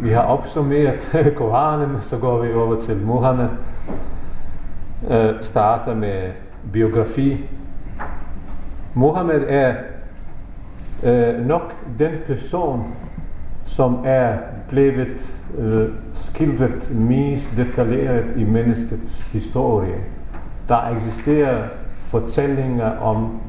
[0.00, 3.48] Vi har opsummeret Koranen, så går vi over til Muhammed.
[5.10, 6.30] Øh, starter med
[6.72, 7.48] biografi.
[8.94, 9.74] Muhammed er
[11.04, 12.94] øh, nok den person,
[13.64, 14.36] som er
[14.68, 19.94] blevet øh, skildret mest detaljeret i menneskets historie.
[20.68, 23.40] Der eksisterer fortællinger om,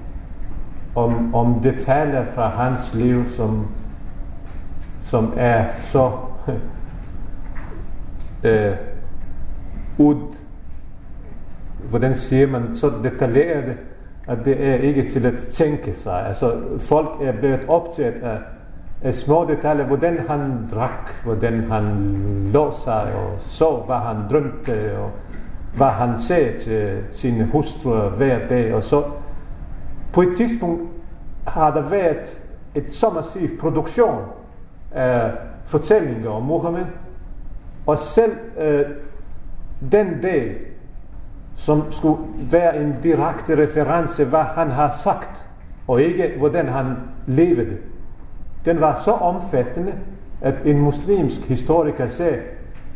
[0.95, 3.67] om, om detaljer fra hans liv, som,
[5.09, 6.11] som er så
[8.49, 8.75] øh,
[9.97, 10.15] ud,
[11.89, 13.77] hvordan siger man, så detaljeret,
[14.27, 16.27] at det er ikke til at tænke sig.
[16.27, 18.37] Altså, folk er blevet optaget af,
[19.01, 21.97] af små detaljer, hvordan han drak, hvordan han
[22.53, 25.11] lå sig og så, hvad han drømte, og
[25.75, 28.73] hvad han sagde til sine hustruer hver dag.
[28.73, 29.03] Og så
[30.13, 30.81] på et tidspunkt
[31.47, 32.41] har der været
[32.75, 34.38] et så massiv produktion
[34.91, 35.31] af
[35.65, 36.85] fortællinger om Mohammed,
[37.85, 38.85] og selv øh,
[39.91, 40.55] den del,
[41.55, 42.21] som skulle
[42.51, 45.49] være en direkte reference, hvad han har sagt,
[45.87, 46.85] og ikke hvordan han
[47.27, 47.77] levede.
[48.65, 49.93] Den var så omfattende,
[50.41, 52.39] at en muslimsk historiker sagde,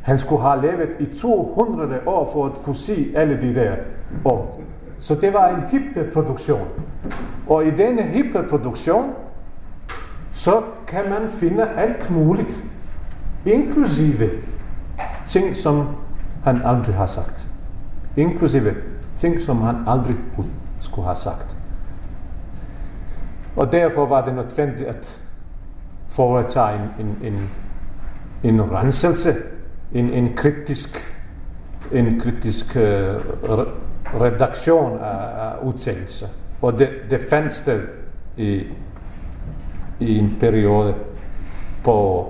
[0.03, 3.75] han skulle have levet i 200 år for at kunne sige alle de der
[4.25, 4.61] år.
[4.99, 6.67] Så det var en hyperproduktion.
[7.47, 9.13] Og i denne hyperproduktion,
[10.33, 12.63] så kan man finde alt muligt,
[13.45, 14.29] inklusive
[15.27, 15.87] ting, som
[16.43, 17.49] han aldrig har sagt
[18.17, 18.75] inklusive
[19.17, 20.15] ting, som han aldrig
[20.81, 21.57] skulle have sagt.
[23.55, 25.21] Og derfor var det nødvendigt at
[26.09, 27.49] foretage en, en, en,
[28.53, 29.35] en renselse,
[29.93, 31.17] en, en kritisk,
[31.91, 32.81] en kritisk uh,
[34.21, 36.27] redaktion af, af udtalelser.
[36.61, 37.81] Og det, det fandt sted
[38.37, 38.63] i,
[40.03, 40.95] i en periode
[41.83, 42.27] på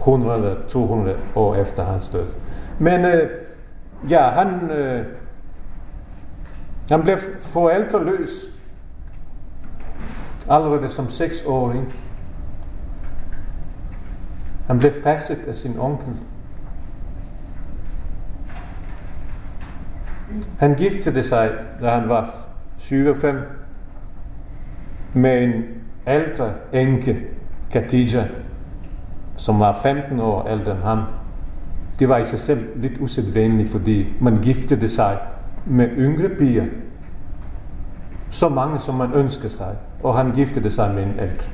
[0.00, 2.26] 100-200 år efter hans død.
[2.78, 3.28] Men øh,
[4.10, 5.06] Ja, han, øh,
[6.88, 8.30] han blev forældreløs
[10.50, 11.94] allerede som seksåring.
[14.66, 16.14] Han blev passet af sin onkel.
[20.58, 22.34] Han giftede sig, da han var
[22.78, 23.36] 7-5,
[25.12, 25.64] med en
[26.06, 27.20] ældre enke,
[27.70, 28.24] Khadija,
[29.36, 30.98] som var 15 år ældre end ham
[31.98, 35.18] det var i sig selv lidt usædvanligt, fordi man giftede sig
[35.66, 36.64] med yngre piger.
[38.30, 39.76] Så mange, som man ønskede sig.
[40.02, 41.48] Og han giftede sig med en ældre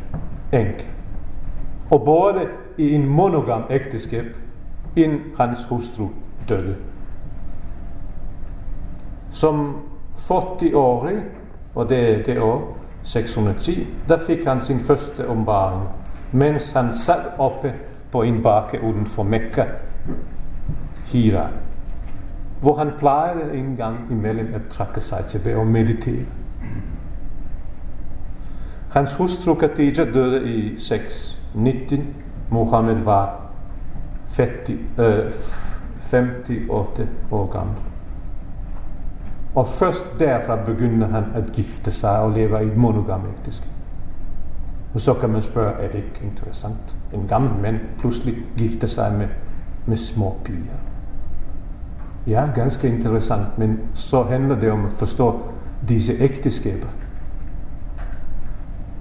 [0.53, 0.89] enke.
[1.91, 2.47] Og både
[2.79, 4.25] i en monogam ægteskab,
[4.97, 6.09] inden hans hustru
[6.49, 6.77] døde.
[9.31, 9.77] Som
[10.17, 11.17] 40-årig,
[11.75, 15.83] og det er det år 610, der fik han sin første ombaring,
[16.33, 17.75] mens han sad oppe
[18.13, 19.65] på en bakke uden for Mekka
[21.05, 21.49] Hira,
[22.61, 26.25] hvor han plejede en gang imellem at trække sig tilbage og meditere.
[28.91, 32.15] Hans hustru Khadija døde i 619.
[32.51, 33.41] Mohammed var
[34.37, 35.33] 50, øh,
[36.69, 37.75] 58 år gammel.
[39.55, 43.71] Og først derfra begyndte han at gifte sig og leve i et monogam ægteskab.
[44.95, 46.97] Og så kan man spørge, er det ikke interessant?
[47.15, 49.29] En gammel mand pludselig gifter sig med,
[49.87, 50.75] med små piger.
[52.27, 55.41] Ja, ganske interessant, men så handler det om at forstå
[55.89, 56.89] disse ægteskaber,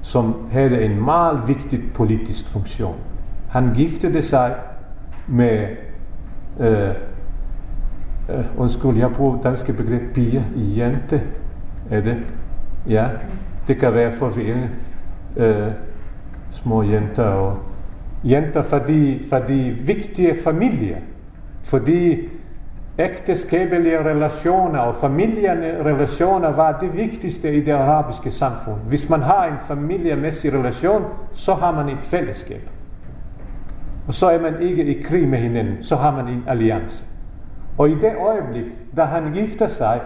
[0.01, 2.95] som havde en meget vigtig politisk funktion.
[3.49, 4.55] Han giftede sig
[5.27, 5.67] med,
[6.59, 6.93] øh,
[8.29, 10.45] øh, undskyld, jeg bruger danske begreb pige,
[10.77, 11.21] jente,
[11.91, 12.17] er det?
[12.89, 13.07] Ja,
[13.67, 14.69] det kan være forvirrende.
[15.37, 15.67] Øh,
[16.51, 17.57] små jenter og
[18.23, 20.97] jenter, fordi, fordi vigtige familier,
[21.63, 22.29] fordi
[22.99, 28.75] ægteskabelige relationer og familierne relationer var det vigtigste i det arabiske samfund.
[28.87, 31.03] Hvis man har en familiemæssig relation,
[31.33, 32.69] så har man et fællesskab.
[34.07, 37.05] Og så er man ikke i krig med hinanden, så har man en alliance.
[37.77, 38.65] Og i det øjeblik,
[38.97, 40.01] da han gifter sig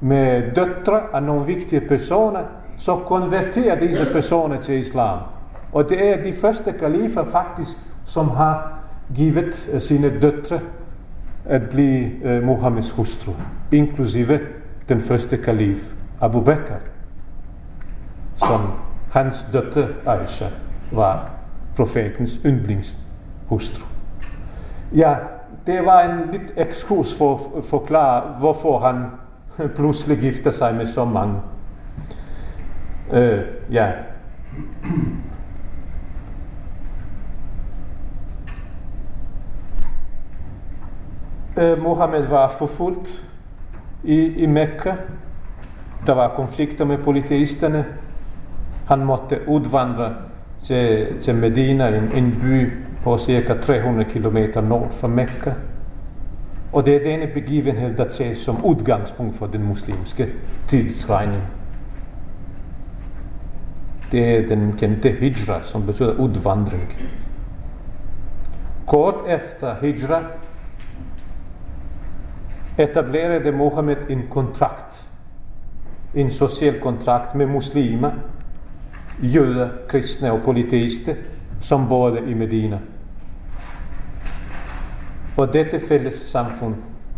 [0.00, 2.40] med døtre af nogle vigtige personer,
[2.76, 5.18] så konverterer disse personer til islam.
[5.72, 8.78] Og det er de første kalifer faktisk, som har
[9.14, 10.60] givet eh, sine døtre
[11.44, 13.32] at blive uh, Muhammeds hustru,
[13.72, 14.40] inklusive
[14.88, 16.74] den første kalif, Abu Bakr,
[18.36, 18.60] som
[19.10, 20.46] hans døtre Aisha
[20.92, 21.30] var
[21.76, 23.86] profetens yndlingshustru.
[24.94, 25.14] Ja,
[25.68, 29.04] det var en lidt ekskurs for at forklare, hvorfor han
[29.76, 31.34] pludselig gifter sig med så mange.
[33.12, 33.40] Øh,
[33.72, 33.92] ja.
[41.56, 43.26] Øh, Mohammed var forfulgt
[44.04, 44.94] i, i Mekka.
[46.06, 47.84] Der var konflikter med politiisterne.
[48.86, 50.14] Han måtte udvandre
[50.64, 52.72] til, til Medina, en, en by
[53.08, 54.36] på cirka 300 km
[54.68, 55.52] nord for Mekka.
[56.72, 60.28] Og det er denne begivenhed, der tages som udgangspunkt for den muslimske
[60.66, 61.42] tidsregning.
[64.12, 66.82] Det er den kendte hijra, som betyder udvandring.
[68.86, 70.22] Kort efter hijra
[72.78, 75.08] etablerede Mohammed en kontrakt,
[76.14, 78.10] en social kontrakt med muslimer,
[79.22, 81.14] jøder, kristne og politister,
[81.60, 82.78] som boede i Medina
[85.38, 86.74] på dette fælles samfund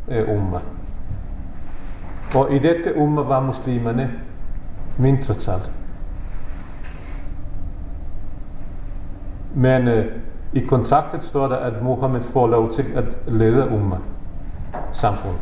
[0.08, 0.58] øh, eh, umma.
[2.34, 4.10] Og i dette umma var muslimerne
[4.98, 5.60] mindretal.
[9.54, 10.06] Men øh,
[10.52, 13.96] i kontraktet står der, at Mohammed får lov til at lede umma
[14.92, 15.36] samfund.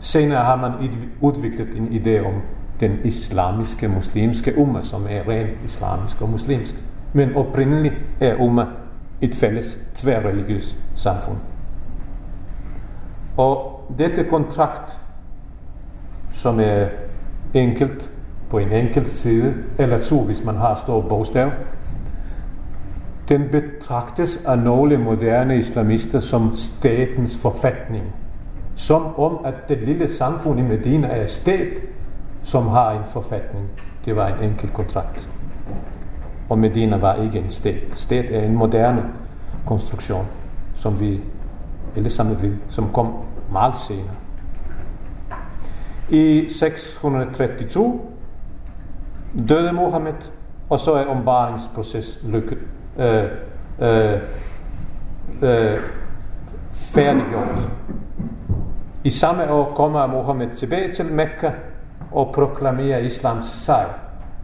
[0.00, 0.72] Senere har man
[1.20, 2.34] udviklet en idé om
[2.80, 6.74] den islamiske, muslimske umma, som er rent islamisk og muslimsk.
[7.12, 8.66] Men oprindeligt er umma
[9.20, 11.36] et fælles tværreligiøst samfund.
[13.38, 14.98] Og dette kontrakt,
[16.32, 16.86] som er
[17.54, 18.10] enkelt
[18.50, 21.50] på en enkelt side, eller to, hvis man har stor bogstav,
[23.28, 28.04] den betragtes af nogle moderne islamister som statens forfatning.
[28.74, 31.82] Som om, at det lille samfund i Medina er stat,
[32.42, 33.66] som har en forfatning.
[34.04, 35.28] Det var en enkelt kontrakt.
[36.48, 37.84] Og Medina var ikke en stat.
[37.92, 39.04] Stat er en moderne
[39.66, 40.26] konstruktion,
[40.74, 41.20] som vi
[41.96, 43.12] alle sammen ved, som kom
[43.52, 44.16] meget senere.
[46.08, 48.00] I 632
[49.48, 50.30] døde Mohammed,
[50.70, 52.58] og så er ombarningsprocessen lykket,
[52.98, 53.24] øh,
[53.80, 54.20] øh,
[55.42, 55.78] øh,
[56.70, 57.70] færdiggjort.
[59.04, 61.50] I samme år kommer Mohammed tilbage til Mekka
[62.12, 63.88] og proklamerer islams sejr.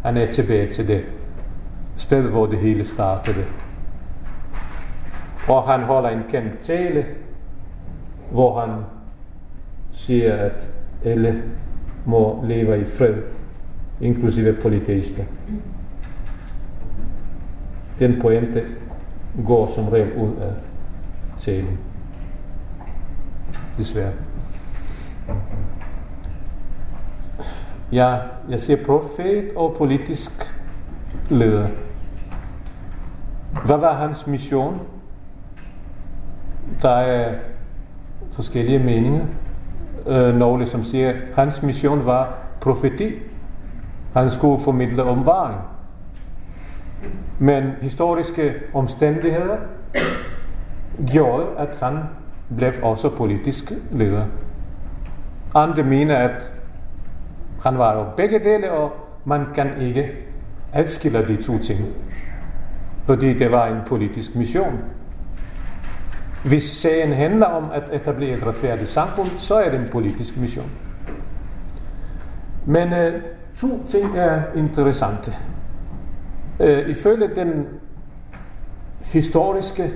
[0.03, 1.05] Han er tilbage til det
[1.97, 3.45] sted, hvor det hele startede.
[5.49, 7.07] Og han holder en kendt tale,
[8.31, 8.85] hvor han
[9.93, 10.71] siger, at
[11.05, 11.43] alle
[12.05, 13.15] må leve i fred,
[14.01, 15.25] inklusive politister.
[17.99, 18.65] Den pointe
[19.47, 20.53] går som regel ud af
[21.39, 21.79] talen.
[23.79, 24.13] Desværre.
[27.93, 28.19] Ja,
[28.49, 30.31] jeg siger profet og politisk
[31.31, 31.69] leder.
[33.67, 34.81] Hvad var hans mission?
[36.83, 37.35] Der er
[38.35, 39.25] forskellige meninger.
[40.07, 43.15] Øh, nogle som ligesom siger, at hans mission var profeti.
[44.15, 45.59] Han skulle formidle omvaring.
[47.39, 49.57] Men historiske omstændigheder
[51.13, 51.99] gjorde, at han
[52.57, 54.25] blev også politisk leder.
[55.55, 56.53] Andre mener, at
[57.63, 58.93] han var jo begge dele, og
[59.25, 60.13] man kan ikke
[60.73, 61.81] adskille de to ting.
[63.05, 64.85] Fordi det var en politisk mission.
[66.45, 70.71] Hvis sagen handler om at etablere et retfærdigt samfund, så er det en politisk mission.
[72.67, 73.21] Men uh,
[73.57, 75.33] to ting er interessante.
[76.61, 77.67] Uh, ifølge den
[79.01, 79.93] historiske,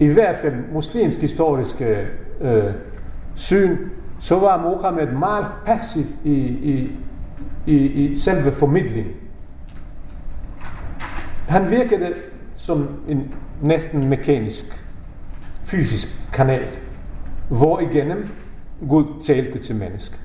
[0.00, 2.06] i hvert fald muslimsk historiske
[2.40, 2.72] uh,
[3.34, 3.76] syn,
[4.20, 6.92] så var Mohammed meget passiv i, i,
[7.66, 9.12] i, i selve formidlingen.
[11.48, 12.14] Han virkede
[12.56, 14.84] som en næsten mekanisk,
[15.62, 16.66] fysisk kanal,
[17.48, 18.28] hvor igennem
[18.88, 20.20] Gud talte til mennesket.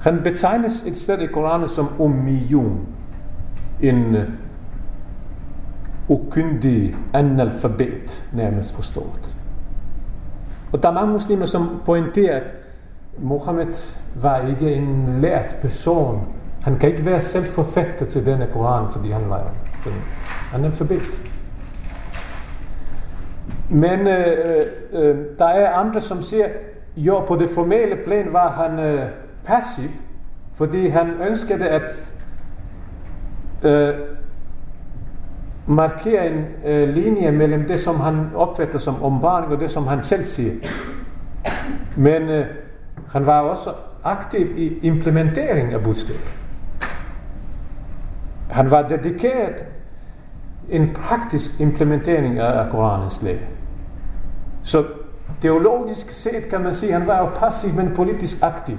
[0.00, 2.86] Han betegnes et sted i Koranen som ummiyun,
[3.80, 4.22] en uh,
[6.08, 9.36] ukyndig analfabet, nærmest forstået.
[10.72, 12.42] Og der er mange muslimer, som pointerer, at
[13.18, 13.74] Mohammed
[14.14, 16.26] var ikke en lært person.
[16.62, 19.38] Han kan ikke være selv forfatter til denne Koran, fordi han var
[19.86, 19.92] en
[20.54, 21.02] analfabet.
[23.68, 24.26] Men øh,
[24.92, 26.46] øh, øh, der er andre, som siger,
[26.96, 29.06] jo, på det formelle plan var han øh,
[29.44, 29.88] passiv,
[30.54, 32.12] fordi han ønskede at
[33.62, 33.94] øh,
[35.66, 40.02] markere en øh, linje mellem det, som han opfatter som ombaring, og det, som han
[40.02, 40.52] selv siger.
[41.96, 42.46] Men øh,
[43.12, 43.70] han var også
[44.04, 46.39] aktiv i implementering af budskabet.
[48.50, 49.64] Han var dedikeret
[50.68, 53.38] en praktisk implementering af Koranens lære.
[54.62, 54.84] Så
[55.42, 58.78] teologisk set kan man sige, at han var jo passiv, men politisk aktiv.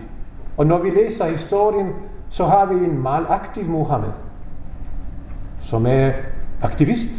[0.57, 1.93] Og når vi læser historien,
[2.29, 4.11] så har vi en meget aktiv Muhammed,
[5.61, 6.11] som er
[6.61, 7.09] aktivist.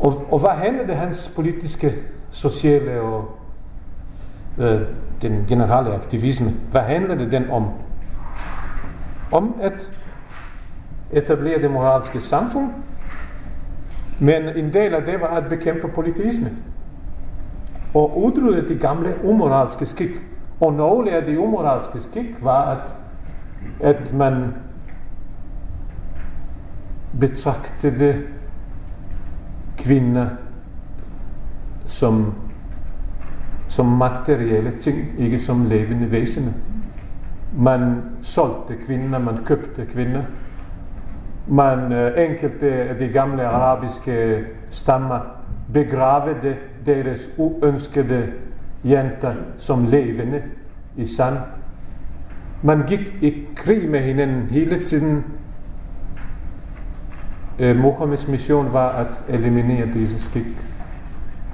[0.00, 1.94] Og, og hvad handlede hans politiske,
[2.30, 3.38] sociale og
[4.58, 4.80] øh,
[5.22, 7.68] den generelle aktivisme, hvad handlede den om?
[9.32, 9.90] Om at
[11.12, 12.70] etablere det moralske samfund,
[14.18, 16.50] men en del af det var at bekæmpe politisme
[17.94, 20.10] og udrydde de gamle umoralske skik.
[20.60, 22.94] Og nogle af de umoralske skik var, at,
[23.80, 24.54] at man
[27.20, 28.22] betragtede
[29.78, 30.26] kvinder
[31.90, 32.34] som,
[33.68, 36.52] som materielle ting, ikke som levende væsener.
[37.56, 40.22] Man solgte kvinder, man købte kvinder.
[41.46, 45.18] Man øh, enkelte af de gamle arabiske stammer
[45.72, 48.26] begravede deres uønskede
[48.84, 50.42] jenter som levende
[50.96, 51.36] i sand.
[52.62, 55.24] Man gik i krig med hinanden hele tiden.
[57.58, 60.69] Øh, eh, Mohammeds mission var at eliminere disse skik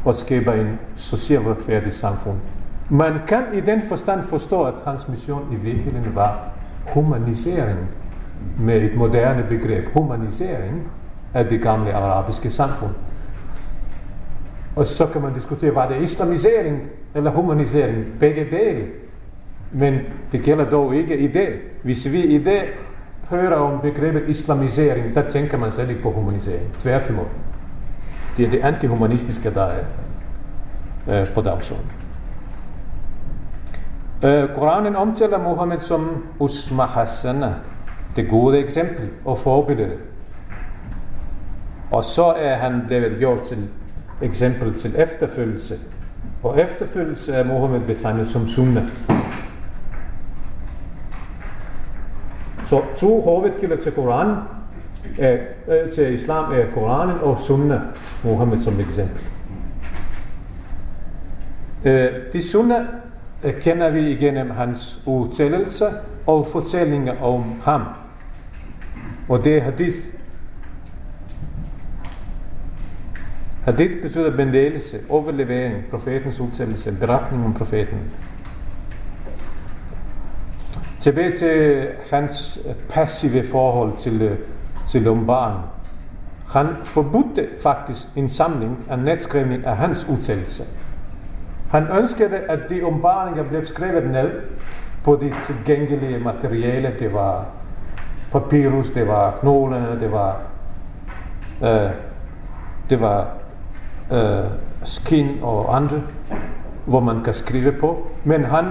[0.07, 2.37] og skaber en socialt retfærdig samfund.
[2.91, 6.39] Man kan i den forstand forstå, at hans mission i virkeligheden var
[6.87, 7.79] humanisering
[8.59, 9.89] med et moderne begreb.
[9.93, 10.89] Humanisering
[11.35, 12.91] af det gamle arabiske samfund.
[14.77, 16.83] Og så kan man diskutere, var det islamisering
[17.15, 18.05] eller humanisering?
[18.21, 18.87] Begge dele.
[19.73, 19.99] Men
[20.33, 21.49] det gælder dog ikke i det.
[21.83, 22.63] Hvis vi i det
[23.31, 26.73] hører om begrebet islamisering, der tænker man slet ikke på humanisering.
[26.81, 27.27] Tværtimod.
[28.37, 29.85] Det er det antihumanistiske, der er
[31.11, 31.91] øh, på dagsordenen.
[34.23, 37.55] Øh, Koranen omtaler Mohammed som Usma Hassana,
[38.17, 39.93] det gode eksempel og forbillede.
[41.91, 43.69] Og så er han blevet gjort til
[44.23, 45.75] eksempel til efterfølgelse.
[46.43, 48.83] Og efterfølgelse er Mohammed betegnet som sunna.
[52.65, 54.37] Så to hovedkilder til Koranen
[55.19, 57.81] øh, til islam er Koranen og sunnah,
[58.25, 59.23] Mohammed som eksempel.
[61.85, 62.85] Øh, de sunnah
[63.45, 65.93] øh, kender vi igennem hans udtalelser
[66.27, 67.83] og fortællinger om ham.
[69.29, 69.97] Og det er hadith,
[73.67, 77.99] Hadith betyder bendelelse, overlevering, profetens udtalelse, beretning om profeten.
[81.01, 84.39] Tilbage til hans passive forhold til, øh,
[84.91, 85.61] til Lombaren.
[86.49, 90.65] Han forbudte faktisk en samling af netskrivning af hans udtalelse.
[91.71, 94.31] Han ønskede, at de ombaringer blev skrevet ned
[95.05, 96.95] på de tilgængelige materiale.
[96.99, 97.47] Det var
[98.33, 100.37] papyrus, det var knoglerne, det var,
[101.63, 101.91] øh,
[102.91, 103.27] det var
[104.13, 104.51] øh,
[104.85, 106.01] skin og andre,
[106.85, 108.07] hvor man kan skrive på.
[108.25, 108.65] Men han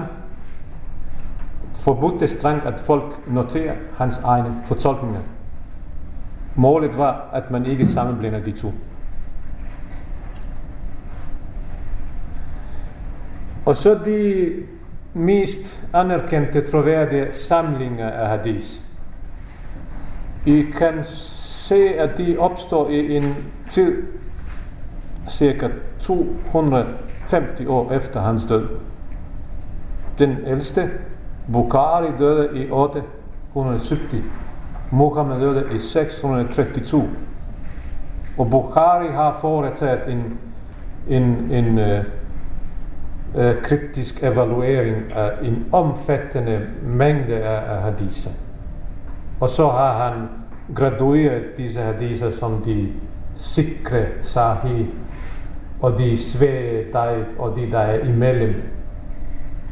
[1.74, 5.20] forbudte strengt, at folk noterer hans egne fortolkninger.
[6.56, 8.74] Målet var, at man ikke sammenblænder de to.
[13.66, 14.52] Og så de
[15.14, 18.68] mest anerkendte, troværdige samlinger af hadith.
[20.46, 20.94] I kan
[21.44, 23.36] se, at de opstår i en
[23.70, 24.04] tid,
[25.30, 25.70] cirka
[26.02, 28.68] 250 år efter hans død.
[30.20, 30.90] Den ældste,
[31.54, 34.45] Bukhari, døde i 870.
[34.92, 37.10] Muhammed døde i 632.
[38.38, 40.40] Og Bukhari har foretaget en,
[41.08, 42.06] en, en uh,
[43.46, 48.32] uh, kritisk evaluering af en omfattende mængde af, af hadiser.
[49.40, 50.28] Og så har han
[50.76, 52.88] gradueret disse hadiser som de
[53.36, 54.86] sikre sahih,
[55.82, 58.54] og de svage daif, og de der er imellem.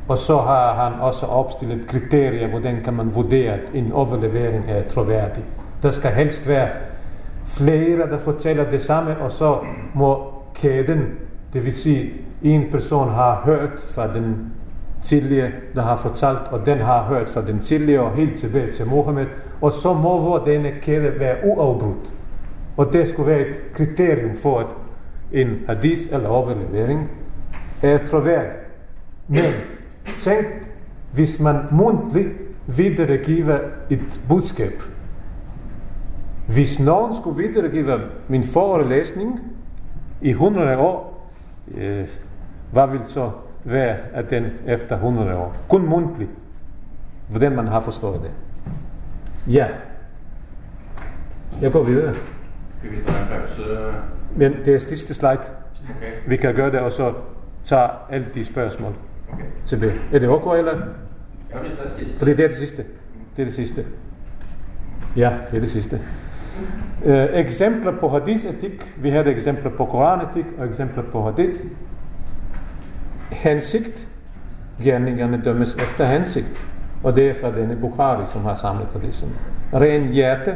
[0.08, 4.88] Og så har han også opstillet kriterier, hvordan kan man vurdere, at en overlevering er
[4.90, 5.44] troværdig.
[5.84, 6.68] Der skal helst være
[7.46, 9.58] flere, der fortæller det samme, og så
[9.94, 11.06] må kæden,
[11.54, 14.54] det vil sige, en person har hørt fra den
[15.04, 18.88] tidligere, der har fortalt, og den har hørt fra den tidligere, og helt tilbage til
[18.88, 19.26] Mohammed,
[19.62, 22.14] og så må hvor denne kæde være uafbrudt.
[22.78, 24.76] Og det skulle være et kriterium for, at
[25.32, 27.10] en hadith eller overlevering
[27.82, 28.52] er troværdig.
[29.28, 29.54] Men
[30.18, 30.48] tænk,
[31.14, 32.30] hvis man mundtligt
[32.68, 33.60] videregiver
[33.90, 34.82] et budskab.
[36.48, 39.40] Hvis nogen skulle videregive min forelæsning
[40.22, 41.30] i 100 år,
[41.78, 42.08] øh,
[42.72, 43.32] hvad vil så
[43.64, 45.56] være af den efter 100 år?
[45.70, 46.32] Kun mundtligt.
[47.30, 48.32] Hvordan man har forstået det.
[49.54, 49.68] Ja.
[51.62, 52.14] Jeg går videre.
[52.80, 53.64] Skal vi tage en pause?
[54.36, 55.40] Men det er sidste slide.
[55.98, 56.12] Okay.
[56.28, 57.14] Vi kan gøre det, og så
[57.64, 58.94] tage alle de spørgsmål
[59.34, 59.46] okay.
[59.66, 59.96] tilbage.
[60.14, 60.74] Er det okay, eller?
[61.54, 62.18] Ja, hvis det er sidste.
[62.20, 62.84] Fordi det er det sidste.
[63.36, 63.86] Det er det sidste.
[65.16, 66.02] Ja, det er det sidste.
[67.06, 68.94] Uh, eksempler på hadith-etik.
[68.98, 71.60] Vi havde eksempler på koranetik og eksempler på hadith.
[73.32, 74.08] Hensigt.
[74.84, 76.68] Gerningerne dømmes efter hensigt.
[77.04, 79.30] Og det er fra denne Bukhari, som har samlet hadithen.
[79.74, 80.56] Ren hjerte.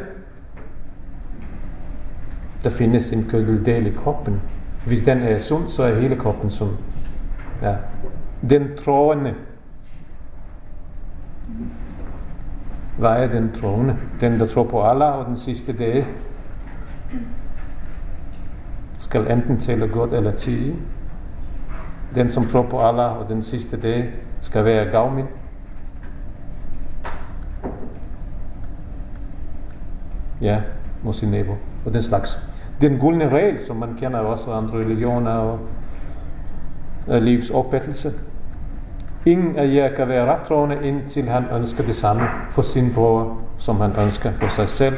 [2.64, 4.40] Der findes en kødelig del i kroppen.
[4.86, 6.70] Hvis den er sund, så er hele kroppen sund.
[7.62, 7.74] Ja.
[8.42, 9.34] Den troende.
[12.98, 13.96] Hvad er den troende?
[14.20, 16.06] Den, der tror på Allah og den sidste dag,
[18.98, 20.76] skal enten tale godt eller tige.
[22.14, 24.10] Den, som tror på Allah og den sidste dag,
[24.40, 25.26] skal være gavmild.
[30.40, 30.62] Ja,
[31.02, 31.52] mod sin nabo
[31.86, 32.38] og den slags.
[32.80, 35.58] Den guldne regel, som man kender også andre religioner og
[37.08, 38.12] øh, livs opfattelse.
[39.28, 43.80] Ingen af jer kan være rettroende, indtil han ønsker det samme for sin bror, som
[43.80, 44.96] han ønsker for sig selv.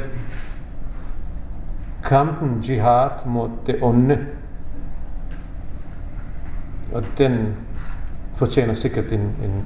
[2.04, 4.18] Kampen jihad mod det onde,
[6.92, 7.54] og den
[8.34, 9.64] fortjener sikkert en, en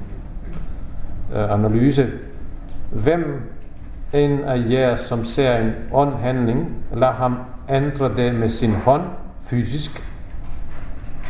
[1.35, 2.11] øh, analyse.
[2.91, 3.51] Hvem
[4.13, 7.37] en af jer, som ser en ond handling, lad ham
[7.69, 9.03] ændre det med sin hånd,
[9.47, 10.03] fysisk,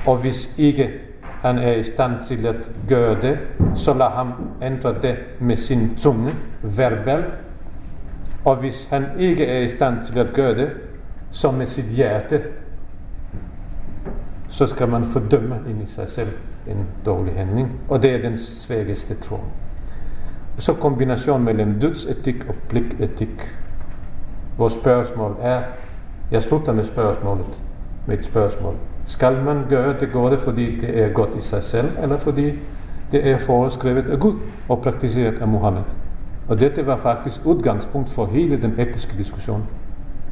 [0.05, 0.89] og hvis ikke
[1.45, 2.55] han er i stand til at
[2.87, 3.39] gøre det,
[3.75, 6.31] så lad ham ændre det med sin tunge,
[6.63, 7.23] verbal.
[8.45, 10.69] Og hvis han ikke er i stand til at gøre det,
[11.31, 12.41] så med sit hjerte,
[14.49, 16.29] så skal man fordømme ind i sig selv
[16.67, 17.79] en dårlig handling.
[17.89, 19.39] Og det er den svageste tro.
[20.57, 23.55] Så kombination mellem dødsetik og pligtetik.
[24.57, 25.61] Vores spørgsmål er,
[26.31, 27.45] jeg slutter med spørgsmålet,
[28.05, 28.75] med et spørgsmål.
[29.05, 32.59] Skal man gøre det gode, fordi det er godt i sig selv, eller fordi
[33.11, 34.35] det er foreskrevet af Gud
[34.69, 35.83] og praktiseret af Muhammed?
[36.47, 39.63] Og dette var faktisk udgangspunkt for hele den etiske diskussion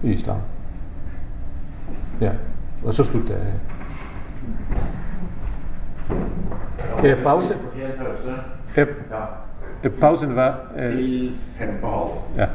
[0.03, 0.37] i islam.
[2.21, 2.31] Ja,
[2.85, 3.53] og så slutter jeg.
[7.11, 7.53] Er pause?
[8.75, 8.85] Er,
[9.83, 10.59] er pausen var...
[10.75, 12.09] Er, Til fem på halv.
[12.37, 12.47] ja.